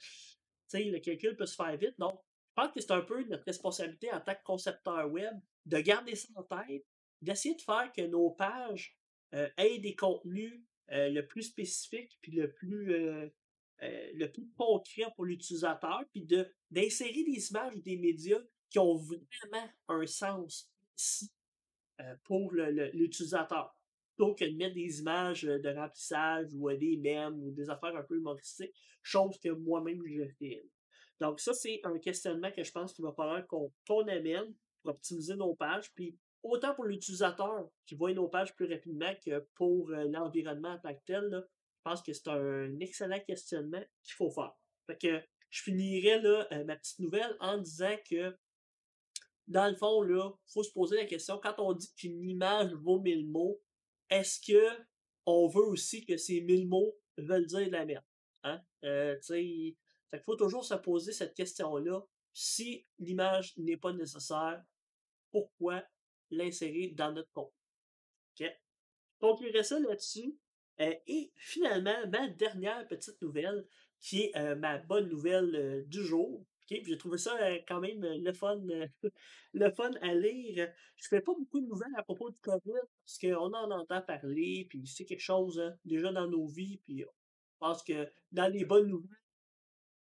le 0.78 0.98
calcul 0.98 1.36
peut 1.36 1.46
se 1.46 1.54
faire 1.54 1.76
vite. 1.76 1.94
Donc, 1.98 2.18
je 2.48 2.62
pense 2.62 2.72
que 2.72 2.80
c'est 2.80 2.92
un 2.92 3.02
peu 3.02 3.22
notre 3.24 3.44
responsabilité 3.44 4.12
en 4.12 4.20
tant 4.20 4.34
que 4.34 4.42
concepteur 4.44 5.10
web 5.10 5.34
de 5.66 5.78
garder 5.78 6.14
ça 6.14 6.28
en 6.36 6.42
tête, 6.42 6.84
d'essayer 7.20 7.54
de 7.54 7.60
faire 7.62 7.90
que 7.94 8.02
nos 8.02 8.30
pages 8.30 8.96
euh, 9.34 9.48
aient 9.56 9.78
des 9.78 9.94
contenus 9.94 10.62
euh, 10.90 11.08
le 11.08 11.26
plus 11.26 11.44
spécifiques 11.44 12.18
puis 12.20 12.32
le 12.32 12.52
plus 12.52 12.94
euh, 12.94 13.28
le 13.80 14.26
plus 14.26 14.48
concret 14.52 15.06
pour 15.16 15.24
l'utilisateur, 15.24 16.04
puis 16.12 16.24
de 16.24 16.48
d'insérer 16.70 17.24
des 17.24 17.50
images 17.50 17.74
ou 17.74 17.80
des 17.80 17.96
médias 17.96 18.40
qui 18.70 18.78
ont 18.78 18.94
vraiment 18.94 19.68
un 19.88 20.06
sens 20.06 20.70
ici 20.96 21.32
pour 22.22 22.52
l'utilisateur. 22.52 23.74
Plutôt 24.16 24.34
que 24.34 24.44
de 24.44 24.56
mettre 24.56 24.74
des 24.74 25.00
images 25.00 25.42
de 25.42 25.74
remplissage 25.74 26.48
ou 26.54 26.70
des 26.72 26.96
mèmes 26.96 27.42
ou 27.42 27.50
des 27.50 27.70
affaires 27.70 27.96
un 27.96 28.02
peu 28.02 28.16
humoristiques, 28.16 28.74
chose 29.02 29.38
que 29.38 29.48
moi-même 29.48 30.02
je 30.06 30.28
fais. 30.38 30.62
Donc, 31.20 31.40
ça, 31.40 31.54
c'est 31.54 31.80
un 31.84 31.98
questionnement 31.98 32.50
que 32.50 32.64
je 32.64 32.72
pense 32.72 32.92
qu'il 32.92 33.04
va 33.04 33.12
falloir 33.12 33.46
qu'on 33.46 34.08
amène 34.08 34.54
pour 34.82 34.92
optimiser 34.92 35.36
nos 35.36 35.54
pages. 35.54 35.92
Puis, 35.94 36.18
autant 36.42 36.74
pour 36.74 36.84
l'utilisateur 36.84 37.68
qui 37.86 37.94
voit 37.94 38.12
nos 38.12 38.28
pages 38.28 38.54
plus 38.54 38.66
rapidement 38.66 39.14
que 39.24 39.46
pour 39.54 39.90
euh, 39.90 40.04
l'environnement 40.08 40.72
en 40.72 40.78
tant 40.78 40.94
que 40.94 41.04
tel, 41.06 41.30
je 41.30 41.82
pense 41.84 42.02
que 42.02 42.12
c'est 42.12 42.28
un 42.28 42.78
excellent 42.80 43.20
questionnement 43.20 43.82
qu'il 44.02 44.14
faut 44.14 44.30
faire. 44.30 44.52
Fait 44.86 44.98
que 44.98 45.22
je 45.50 45.62
finirai 45.62 46.20
là, 46.20 46.48
euh, 46.52 46.64
ma 46.64 46.76
petite 46.76 46.98
nouvelle 46.98 47.36
en 47.40 47.58
disant 47.58 47.96
que 48.10 48.36
dans 49.48 49.68
le 49.68 49.76
fond, 49.76 50.02
là, 50.02 50.30
faut 50.46 50.62
se 50.62 50.72
poser 50.72 50.96
la 50.96 51.04
question, 51.04 51.38
quand 51.42 51.54
on 51.58 51.72
dit 51.72 51.92
qu'une 51.94 52.22
image 52.22 52.72
vaut 52.74 53.00
mille 53.00 53.28
mots, 53.28 53.60
est-ce 54.12 54.40
que 54.40 54.84
on 55.24 55.48
veut 55.48 55.64
aussi 55.64 56.04
que 56.04 56.16
ces 56.16 56.40
mille 56.42 56.68
mots 56.68 56.94
veulent 57.16 57.46
dire 57.46 57.66
de 57.66 57.72
la 57.72 57.86
merde? 57.86 58.04
Hein? 58.44 58.60
Euh, 58.84 59.18
il 59.30 59.76
faut 60.22 60.36
toujours 60.36 60.64
se 60.64 60.74
poser 60.74 61.12
cette 61.12 61.34
question-là. 61.34 62.02
Si 62.34 62.86
l'image 62.98 63.56
n'est 63.56 63.76
pas 63.76 63.92
nécessaire, 63.92 64.62
pourquoi 65.30 65.82
l'insérer 66.30 66.88
dans 66.88 67.12
notre 67.12 67.32
compte? 67.32 67.54
OK? 68.38 68.46
Conclurai 69.18 69.62
ça 69.62 69.78
là-dessus. 69.78 70.36
Euh, 70.80 70.94
et 71.06 71.32
finalement, 71.36 72.06
ma 72.08 72.28
dernière 72.28 72.86
petite 72.88 73.20
nouvelle, 73.22 73.66
qui 74.00 74.22
est 74.22 74.36
euh, 74.36 74.56
ma 74.56 74.78
bonne 74.78 75.08
nouvelle 75.08 75.84
du 75.86 76.04
jour. 76.04 76.44
J'ai 76.84 76.96
trouvé 76.96 77.18
ça 77.18 77.36
quand 77.68 77.80
même 77.80 78.00
le 78.02 78.32
fun, 78.32 78.60
le 79.52 79.70
fun 79.70 79.90
à 80.00 80.14
lire. 80.14 80.72
Je 80.96 81.08
fais 81.08 81.20
pas 81.20 81.32
beaucoup 81.34 81.60
de 81.60 81.66
nouvelles 81.66 81.94
à 81.96 82.02
propos 82.02 82.30
du 82.30 82.38
COVID, 82.40 82.80
parce 83.04 83.18
qu'on 83.18 83.52
en 83.52 83.70
entend 83.70 84.00
parler, 84.02 84.66
puis 84.68 84.86
c'est 84.86 85.04
quelque 85.04 85.20
chose 85.20 85.60
hein, 85.60 85.76
déjà 85.84 86.12
dans 86.12 86.28
nos 86.28 86.46
vies, 86.46 86.78
puis 86.84 87.00
je 87.00 87.06
pense 87.58 87.82
que 87.82 88.08
dans 88.30 88.48
les 88.48 88.64
bonnes 88.64 88.88
nouvelles, 88.88 89.18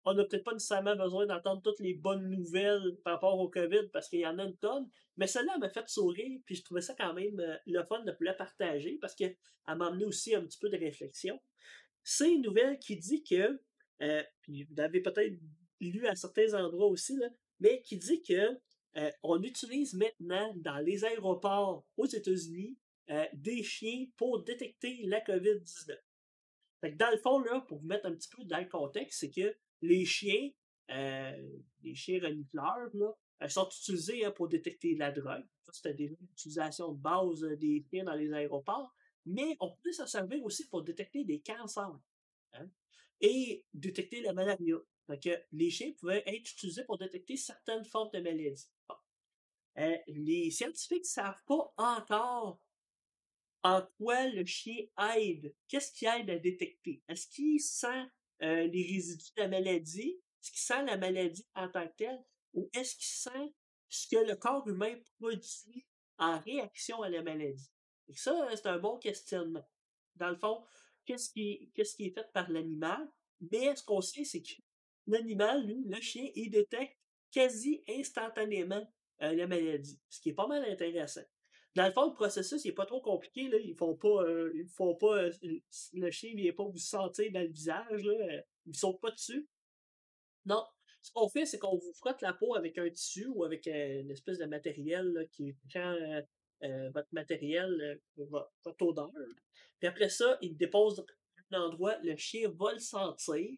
on 0.05 0.15
n'a 0.15 0.25
peut-être 0.25 0.45
pas 0.45 0.53
nécessairement 0.53 0.97
besoin 0.97 1.27
d'entendre 1.27 1.63
toutes 1.63 1.81
les 1.81 1.95
bonnes 1.95 2.29
nouvelles 2.29 2.97
par 3.05 3.15
rapport 3.15 3.39
au 3.39 3.49
COVID 3.49 3.89
parce 3.93 4.09
qu'il 4.09 4.21
y 4.21 4.27
en 4.27 4.39
a 4.39 4.45
une 4.45 4.57
tonne. 4.57 4.89
Mais 5.17 5.27
celle-là 5.27 5.59
m'a 5.59 5.69
fait 5.69 5.89
sourire, 5.89 6.41
puis 6.45 6.57
je 6.57 6.65
trouvais 6.65 6.81
ça 6.81 6.95
quand 6.99 7.15
même 7.15 7.39
euh, 7.39 7.57
le 7.67 7.83
fun 7.85 8.03
de 8.03 8.13
la 8.21 8.35
partager 8.35 8.99
parce 9.01 9.15
qu'elle 9.15 9.37
m'a 9.67 9.87
amené 9.87 10.05
aussi 10.05 10.35
un 10.35 10.43
petit 10.43 10.59
peu 10.59 10.69
de 10.69 10.77
réflexion. 10.77 11.41
C'est 12.03 12.33
une 12.33 12.43
nouvelle 12.43 12.79
qui 12.79 12.97
dit 12.97 13.23
que, 13.23 13.61
euh, 14.03 14.23
puis 14.41 14.65
vous 14.65 14.75
l'avez 14.77 15.01
peut-être 15.01 15.39
lu 15.91 16.07
à 16.07 16.15
certains 16.15 16.55
endroits 16.55 16.87
aussi, 16.87 17.17
là, 17.17 17.29
mais 17.61 17.83
qui 17.83 17.97
dit 17.97 18.23
que 18.23 18.59
euh, 18.97 19.11
on 19.23 19.43
utilise 19.43 19.95
maintenant 19.95 20.53
dans 20.57 20.79
les 20.79 21.05
aéroports 21.05 21.85
aux 21.97 22.07
États-Unis 22.07 22.77
des 23.35 23.63
chiens 23.63 24.07
pour 24.17 24.43
détecter 24.43 25.03
la 25.05 25.21
COVID-19. 25.21 25.99
dans 26.97 27.11
le 27.11 27.19
fond, 27.19 27.41
là, 27.41 27.61
pour 27.69 27.79
vous 27.79 27.87
mettre 27.87 28.07
un 28.07 28.15
petit 28.15 28.31
peu 28.35 28.43
dans 28.45 28.59
le 28.59 28.69
contexte, 28.69 29.21
c'est 29.21 29.31
que 29.31 29.55
les 29.83 30.05
chiens, 30.05 30.51
euh, 30.91 31.59
les 31.83 31.95
chiens 31.95 32.21
renifleurs, 32.23 32.89
là, 32.95 33.13
euh, 33.43 33.49
sont 33.49 33.69
utilisés 33.69 34.25
hein, 34.25 34.31
pour 34.31 34.49
détecter 34.49 34.95
la 34.95 35.11
drogue. 35.11 35.45
C'était 35.71 35.95
des 35.95 36.17
utilisations 36.33 36.93
de 36.93 37.01
base 37.01 37.45
euh, 37.45 37.57
des 37.57 37.85
chiens 37.91 38.05
dans 38.05 38.15
les 38.15 38.33
aéroports. 38.33 38.95
Mais 39.27 39.57
on 39.61 39.77
peut 39.83 39.93
s'en 39.93 40.07
servir 40.07 40.43
aussi 40.45 40.69
pour 40.69 40.83
détecter 40.83 41.25
des 41.25 41.41
cancers 41.41 41.99
hein, 42.55 42.69
et 43.21 43.65
détecter 43.73 44.21
la 44.21 44.33
malaria. 44.33 44.77
Donc, 45.09 45.29
les 45.53 45.71
chiens 45.71 45.93
pouvaient 45.99 46.23
être 46.27 46.51
utilisés 46.53 46.85
pour 46.85 46.99
détecter 46.99 47.37
certaines 47.37 47.85
formes 47.85 48.11
de 48.13 48.21
maladies. 48.21 48.71
les 50.07 50.51
scientifiques 50.51 51.03
ne 51.03 51.09
savent 51.09 51.43
pas 51.47 51.73
encore 51.77 52.61
en 53.63 53.83
quoi 53.99 54.27
le 54.29 54.45
chien 54.45 54.85
aide. 55.17 55.55
Qu'est-ce 55.69 55.93
qui 55.93 56.07
aide 56.07 56.31
à 56.31 56.39
détecter? 56.39 57.03
Est-ce 57.09 57.29
qu'il 57.29 57.61
sent 57.61 58.07
euh, 58.43 58.67
les 58.67 58.83
résidus 58.83 59.33
de 59.37 59.43
la 59.43 59.49
maladie? 59.49 60.21
Est-ce 60.41 60.51
qu'il 60.51 60.61
sent 60.61 60.85
la 60.85 60.97
maladie 60.97 61.47
en 61.55 61.69
tant 61.69 61.87
que 61.87 61.97
telle? 61.97 62.25
Ou 62.55 62.69
est-ce 62.75 62.97
qu'il 62.97 63.05
sent 63.05 63.55
ce 63.89 64.09
que 64.09 64.25
le 64.29 64.37
corps 64.37 64.67
humain 64.67 64.95
produit 65.21 65.87
en 66.19 66.39
réaction 66.41 67.03
à 67.03 67.09
la 67.09 67.23
maladie? 67.23 67.71
Et 68.09 68.17
ça, 68.17 68.49
c'est 68.55 68.67
un 68.67 68.79
bon 68.79 68.99
questionnement. 68.99 69.67
Dans 70.17 70.31
le 70.31 70.37
fond, 70.37 70.65
qu'est-ce 71.05 71.31
qui, 71.31 71.71
qui 71.73 72.05
est 72.07 72.15
fait 72.15 72.33
par 72.33 72.51
l'animal? 72.51 73.09
Mais 73.41 73.75
ce 73.75 73.83
qu'on 73.83 74.01
sait, 74.01 74.25
c'est 74.25 74.43
que 74.43 74.53
l'animal, 75.07 75.67
lui, 75.67 75.85
le 75.87 76.01
chien, 76.01 76.29
il 76.35 76.51
détecte 76.51 76.97
quasi 77.31 77.83
instantanément 77.89 78.87
euh, 79.23 79.35
la 79.35 79.47
maladie, 79.47 80.01
ce 80.09 80.21
qui 80.21 80.31
est 80.31 80.35
pas 80.35 80.47
mal 80.47 80.65
intéressant. 80.65 81.23
Dans 81.75 81.87
le 81.87 81.93
fond, 81.93 82.09
le 82.09 82.15
processus 82.15 82.65
n'est 82.65 82.73
pas 82.73 82.87
trop 82.87 83.01
compliqué. 83.01 83.49
Là. 83.49 83.57
Ils 83.59 83.75
font 83.75 83.97
pas. 83.97 84.25
Euh, 84.25 84.53
ils. 84.55 84.69
Euh, 84.79 85.61
le 85.95 86.11
chien 86.11 86.35
vient 86.35 86.53
pas 86.53 86.65
vous 86.65 86.77
sentir 86.77 87.33
dans 87.33 87.41
le 87.41 87.49
visage. 87.49 88.05
Là. 88.05 88.43
Ils 88.67 88.77
sautent 88.77 89.01
pas 89.01 89.11
dessus. 89.11 89.49
Non. 90.45 90.65
Ce 91.01 91.11
qu'on 91.13 91.29
fait, 91.29 91.47
c'est 91.47 91.59
qu'on 91.59 91.77
vous 91.77 91.93
frotte 91.95 92.21
la 92.21 92.33
peau 92.33 92.55
avec 92.55 92.79
un 92.79 92.89
tissu 92.91 93.27
ou 93.27 93.43
avec 93.45 93.67
une 93.67 94.11
espèce 94.11 94.39
de 94.39 94.45
matériel 94.45 95.29
qui 95.33 95.53
prend 95.69 95.97
votre 96.95 97.09
matériel, 97.11 98.01
votre 98.17 98.83
odeur. 98.83 99.11
Puis 99.81 99.89
après 99.89 100.09
ça, 100.09 100.39
il 100.43 100.57
dépose 100.57 101.05
un 101.51 101.61
endroit, 101.61 101.99
le 102.05 102.17
chien 102.17 102.49
va 102.51 102.73
le 102.73 102.79
sentir. 102.79 103.51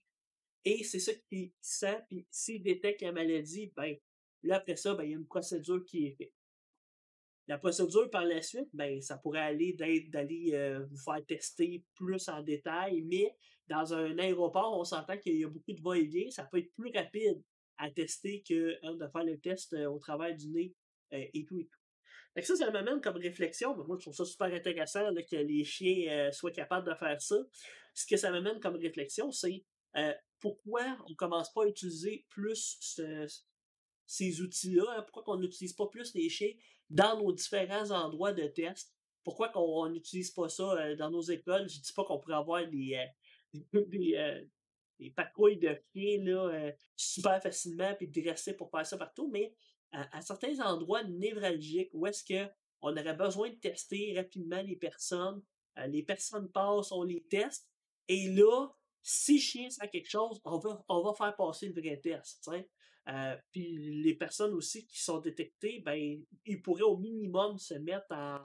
Et 0.65 0.83
c'est 0.85 0.99
ça 0.99 1.13
qu'il 1.15 1.53
sent. 1.61 2.01
Puis 2.09 2.27
s'il 2.31 2.63
détecte 2.63 3.03
la 3.03 3.13
maladie, 3.13 3.73
ben 3.77 3.97
là, 4.43 4.57
après 4.57 4.77
ça, 4.77 4.95
ben, 4.95 5.05
il 5.05 5.11
y 5.11 5.15
a 5.15 5.19
une 5.19 5.27
procédure 5.27 5.85
qui 5.85 6.07
est 6.07 6.13
faite. 6.13 6.33
La 7.47 7.59
procédure 7.59 8.09
par 8.11 8.25
la 8.25 8.41
suite, 8.41 8.69
ben, 8.73 9.01
ça 9.03 9.19
pourrait 9.19 9.41
aller 9.41 9.75
d'aller 9.75 10.51
euh, 10.55 10.87
vous 10.87 10.97
faire 10.97 11.25
tester 11.27 11.85
plus 11.95 12.29
en 12.29 12.43
détail, 12.43 13.03
mais 13.03 13.37
dans 13.69 13.93
un 13.93 14.19
aéroport, 14.19 14.79
on 14.79 14.85
s'entend 14.85 15.19
qu'il 15.19 15.37
y 15.37 15.45
a 15.45 15.49
beaucoup 15.49 15.73
de 15.73 15.83
va-et-vient, 15.83 16.31
ça 16.31 16.45
peut 16.45 16.59
être 16.59 16.73
plus 16.75 16.91
rapide 16.95 17.43
à 17.77 17.91
tester 17.91 18.43
que 18.49 18.79
hein, 18.83 18.95
de 18.95 19.07
faire 19.09 19.25
le 19.25 19.39
test 19.39 19.75
euh, 19.75 19.91
au 19.91 19.99
travers 19.99 20.35
du 20.35 20.49
nez 20.49 20.75
euh, 21.13 21.25
et 21.35 21.45
tout 21.45 21.59
et 21.59 21.67
tout. 21.67 21.81
Fait 22.35 22.43
ça, 22.43 22.57
ça 22.57 22.71
m'amène 22.71 23.01
comme 23.03 23.17
réflexion. 23.17 23.77
moi, 23.77 23.97
je 23.99 24.05
trouve 24.05 24.15
ça 24.15 24.25
super 24.25 24.53
intéressant 24.53 25.07
que 25.15 25.37
les 25.37 25.65
chiens 25.65 26.33
soient 26.33 26.51
capables 26.51 26.89
de 26.89 26.95
faire 26.95 27.21
ça. 27.21 27.37
Ce 27.93 28.07
que 28.07 28.17
ça 28.17 28.33
m'amène 28.33 28.59
comme 28.59 28.75
réflexion, 28.75 29.31
c'est 29.31 29.63
pourquoi 30.41 30.83
on 31.07 31.11
ne 31.11 31.15
commence 31.15 31.53
pas 31.53 31.65
à 31.65 31.69
utiliser 31.69 32.27
plus 32.29 32.79
ces 34.07 34.41
outils-là? 34.41 34.85
Hein? 34.97 35.07
Pourquoi 35.11 35.37
on 35.37 35.39
n'utilise 35.39 35.73
pas 35.73 35.87
plus 35.87 36.15
les 36.15 36.29
chiens 36.29 36.53
dans 36.91 37.19
nos 37.19 37.33
différents 37.33 37.91
endroits 37.91 38.33
de 38.33 38.47
test? 38.47 38.95
Pourquoi 39.25 39.49
qu'on 39.49 39.89
n'utilise 39.89 40.31
pas 40.31 40.49
ça 40.51 40.75
euh, 40.75 40.97
dans 40.97 41.11
nos 41.11 41.23
écoles? 41.23 41.69
Je 41.69 41.81
dis 41.81 41.93
pas 41.95 42.05
qu'on 42.05 42.19
pourrait 42.19 42.35
avoir 42.35 42.69
des, 42.69 42.95
euh, 43.55 43.81
des, 43.89 44.15
euh, 44.17 44.45
de 45.01 45.83
pieds 45.93 46.19
là, 46.19 46.71
super 46.95 47.43
facilement 47.43 47.95
puis 47.95 48.07
dresser 48.07 48.55
pour 48.55 48.71
faire 48.71 48.87
ça 48.87 48.99
partout, 48.99 49.29
mais 49.33 49.55
à, 49.93 50.21
certains 50.21 50.61
endroits 50.61 51.05
névralgiques 51.05 51.91
où 51.95 52.07
est-ce 52.07 52.23
que 52.23 52.51
on 52.83 52.93
aurait 52.97 53.15
besoin 53.15 53.49
de 53.49 53.55
tester 53.55 54.13
rapidement 54.15 54.61
les 54.61 54.77
personnes, 54.77 55.43
les 55.89 56.03
personnes 56.03 56.51
passent, 56.51 56.93
on 56.93 57.03
les 57.03 57.23
teste, 57.23 57.67
et 58.09 58.29
là, 58.29 58.69
si 59.07 59.39
chien 59.39 59.69
sent 59.69 59.87
quelque 59.91 60.09
chose, 60.09 60.41
on 60.45 60.59
va, 60.59 60.83
on 60.89 61.03
va 61.03 61.13
faire 61.13 61.37
passer 61.37 61.69
le 61.69 61.79
vrai 61.79 62.01
test. 62.01 62.51
Euh, 63.07 63.37
puis 63.53 63.77
les 64.03 64.15
personnes 64.15 64.55
aussi 64.55 64.87
qui 64.87 64.99
sont 64.99 65.19
détectées, 65.19 65.81
ben, 65.81 66.25
ils 66.47 66.63
pourraient 66.63 66.83
au 66.83 66.97
minimum 66.97 67.59
se 67.59 67.75
mettre 67.75 68.07
en, 68.13 68.39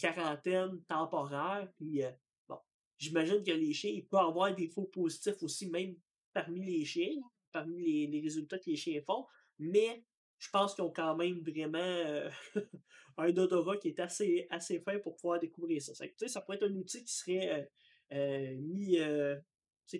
quarantaine 0.00 0.82
temporaire. 0.88 1.68
Puis, 1.76 2.02
euh, 2.02 2.10
bon, 2.48 2.58
j'imagine 2.98 3.44
que 3.44 3.52
les 3.52 3.72
chiens, 3.72 3.92
ils 3.92 4.04
peuvent 4.04 4.26
avoir 4.26 4.52
des 4.52 4.66
faux 4.66 4.86
positifs 4.86 5.40
aussi, 5.44 5.70
même 5.70 5.94
parmi 6.32 6.64
les 6.64 6.84
chiens, 6.84 7.14
parmi 7.52 8.08
les, 8.08 8.20
résultats 8.20 8.58
que 8.58 8.70
les 8.70 8.76
chiens 8.76 9.00
font. 9.06 9.24
Mais 9.60 10.04
je 10.40 10.50
pense 10.50 10.74
qu'ils 10.74 10.82
ont 10.82 10.92
quand 10.92 11.14
même 11.14 11.38
vraiment 11.42 11.78
euh, 11.78 12.28
un 13.18 13.36
odorat 13.36 13.76
qui 13.76 13.86
est 13.86 14.00
assez, 14.00 14.48
assez 14.50 14.80
fin 14.80 14.98
pour 14.98 15.14
pouvoir 15.14 15.38
découvrir 15.38 15.80
ça. 15.80 15.94
Ça, 15.94 16.06
ça 16.26 16.40
pourrait 16.40 16.56
être 16.56 16.68
un 16.68 16.74
outil 16.74 17.04
qui 17.04 17.14
serait 17.14 17.70
mis 18.10 18.98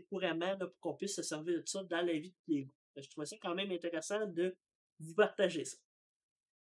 couramment 0.09 0.57
pour 0.59 0.81
qu'on 0.81 0.95
puisse 0.95 1.17
se 1.17 1.23
servir 1.23 1.61
de 1.61 1.69
ça 1.69 1.83
dans 1.85 2.05
la 2.05 2.13
vie 2.13 2.31
de 2.31 2.37
tous 2.45 2.51
les 2.51 2.63
jours. 2.65 2.75
Je 2.97 3.09
trouvais 3.09 3.27
ça 3.27 3.37
quand 3.41 3.55
même 3.55 3.71
intéressant 3.71 4.27
de 4.27 4.57
vous 5.01 5.15
partager 5.15 5.65
ça. 5.65 5.77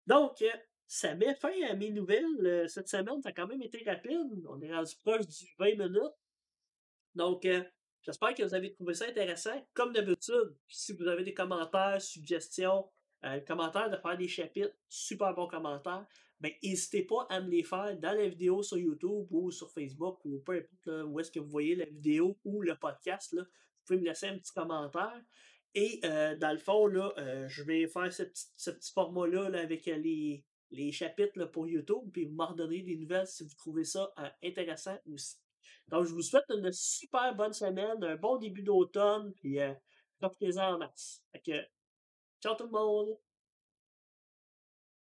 Donc, 0.07 0.43
euh, 0.43 0.51
ça 0.87 1.15
met 1.15 1.35
fin 1.35 1.53
à 1.69 1.75
mes 1.75 1.91
nouvelles. 1.91 2.47
Euh, 2.47 2.69
cette 2.69 2.89
semaine, 2.89 3.23
ça 3.23 3.31
a 3.31 3.33
quand 3.33 3.47
même 3.47 3.63
été 3.63 3.83
rapide. 3.85 4.47
On 4.49 4.61
est 4.61 4.73
rendu 4.73 4.95
proche 5.03 5.27
du 5.27 5.47
20 5.59 5.77
minutes. 5.77 6.15
Donc, 7.15 7.45
euh, 7.45 7.63
j'espère 8.03 8.35
que 8.35 8.43
vous 8.43 8.55
avez 8.55 8.73
trouvé 8.73 8.95
ça 8.95 9.07
intéressant. 9.07 9.67
Comme 9.73 9.93
d'habitude, 9.93 10.55
si 10.69 10.93
vous 10.93 11.07
avez 11.07 11.25
des 11.25 11.35
commentaires, 11.35 12.01
suggestions, 12.01 12.91
commentaires 13.47 13.91
de 13.91 13.97
faire 13.97 14.17
des 14.17 14.29
chapitres, 14.29 14.75
super 14.89 15.35
bons 15.35 15.49
commentaires, 15.49 16.07
ben, 16.41 16.53
n'hésitez 16.63 17.03
pas 17.03 17.27
à 17.31 17.41
me 17.41 17.49
les 17.49 17.63
faire 17.63 17.97
dans 17.99 18.13
la 18.13 18.29
vidéo 18.29 18.63
sur 18.63 18.77
YouTube 18.77 19.27
ou 19.31 19.51
sur 19.51 19.71
Facebook 19.71 20.25
ou 20.25 20.41
peu 20.41 20.53
importe 20.53 21.07
où 21.07 21.21
est-ce 21.21 21.31
que 21.31 21.41
vous 21.41 21.49
voyez 21.49 21.75
la 21.75 21.87
vidéo 21.87 22.39
ou 22.45 22.61
le 22.61 22.77
podcast. 22.77 23.33
Là. 23.33 23.43
Vous 23.43 23.87
pouvez 23.87 23.99
me 23.99 24.05
laisser 24.05 24.27
un 24.27 24.39
petit 24.39 24.53
commentaire. 24.53 25.23
Et 25.75 26.01
euh, 26.05 26.37
dans 26.37 26.53
le 26.53 26.59
fond, 26.59 26.87
là, 26.87 27.13
euh, 27.19 27.49
je 27.49 27.63
vais 27.63 27.87
faire 27.89 28.13
ce 28.13 28.23
petit, 28.23 28.93
format-là 28.93 29.59
avec 29.59 29.89
euh, 29.89 29.97
les, 29.97 30.45
les 30.71 30.93
chapitres 30.93 31.45
pour 31.47 31.69
YouTube, 31.69 32.11
puis 32.13 32.25
vous 32.25 32.35
m'en 32.35 32.53
des 32.53 32.97
nouvelles 32.97 33.27
si 33.27 33.43
vous 33.43 33.55
trouvez 33.57 33.85
ça 33.85 34.13
intéressant 34.43 34.97
aussi. 35.13 35.37
Donc, 35.89 36.07
je 36.07 36.13
vous 36.13 36.23
souhaite 36.23 36.45
une 36.51 36.71
super 36.73 37.35
bonne 37.35 37.53
semaine, 37.53 38.03
un 38.03 38.17
bon 38.17 38.39
début 38.39 38.63
d'automne, 38.63 39.33
puis 39.35 39.59
profitez-en 40.19 40.75
en 40.75 40.79
masse. 40.79 41.23
Fait 41.33 41.41
que, 41.41 41.67
ciao 42.45 42.55
tout 42.55 42.65
le 42.65 42.71
monde! 42.71 43.17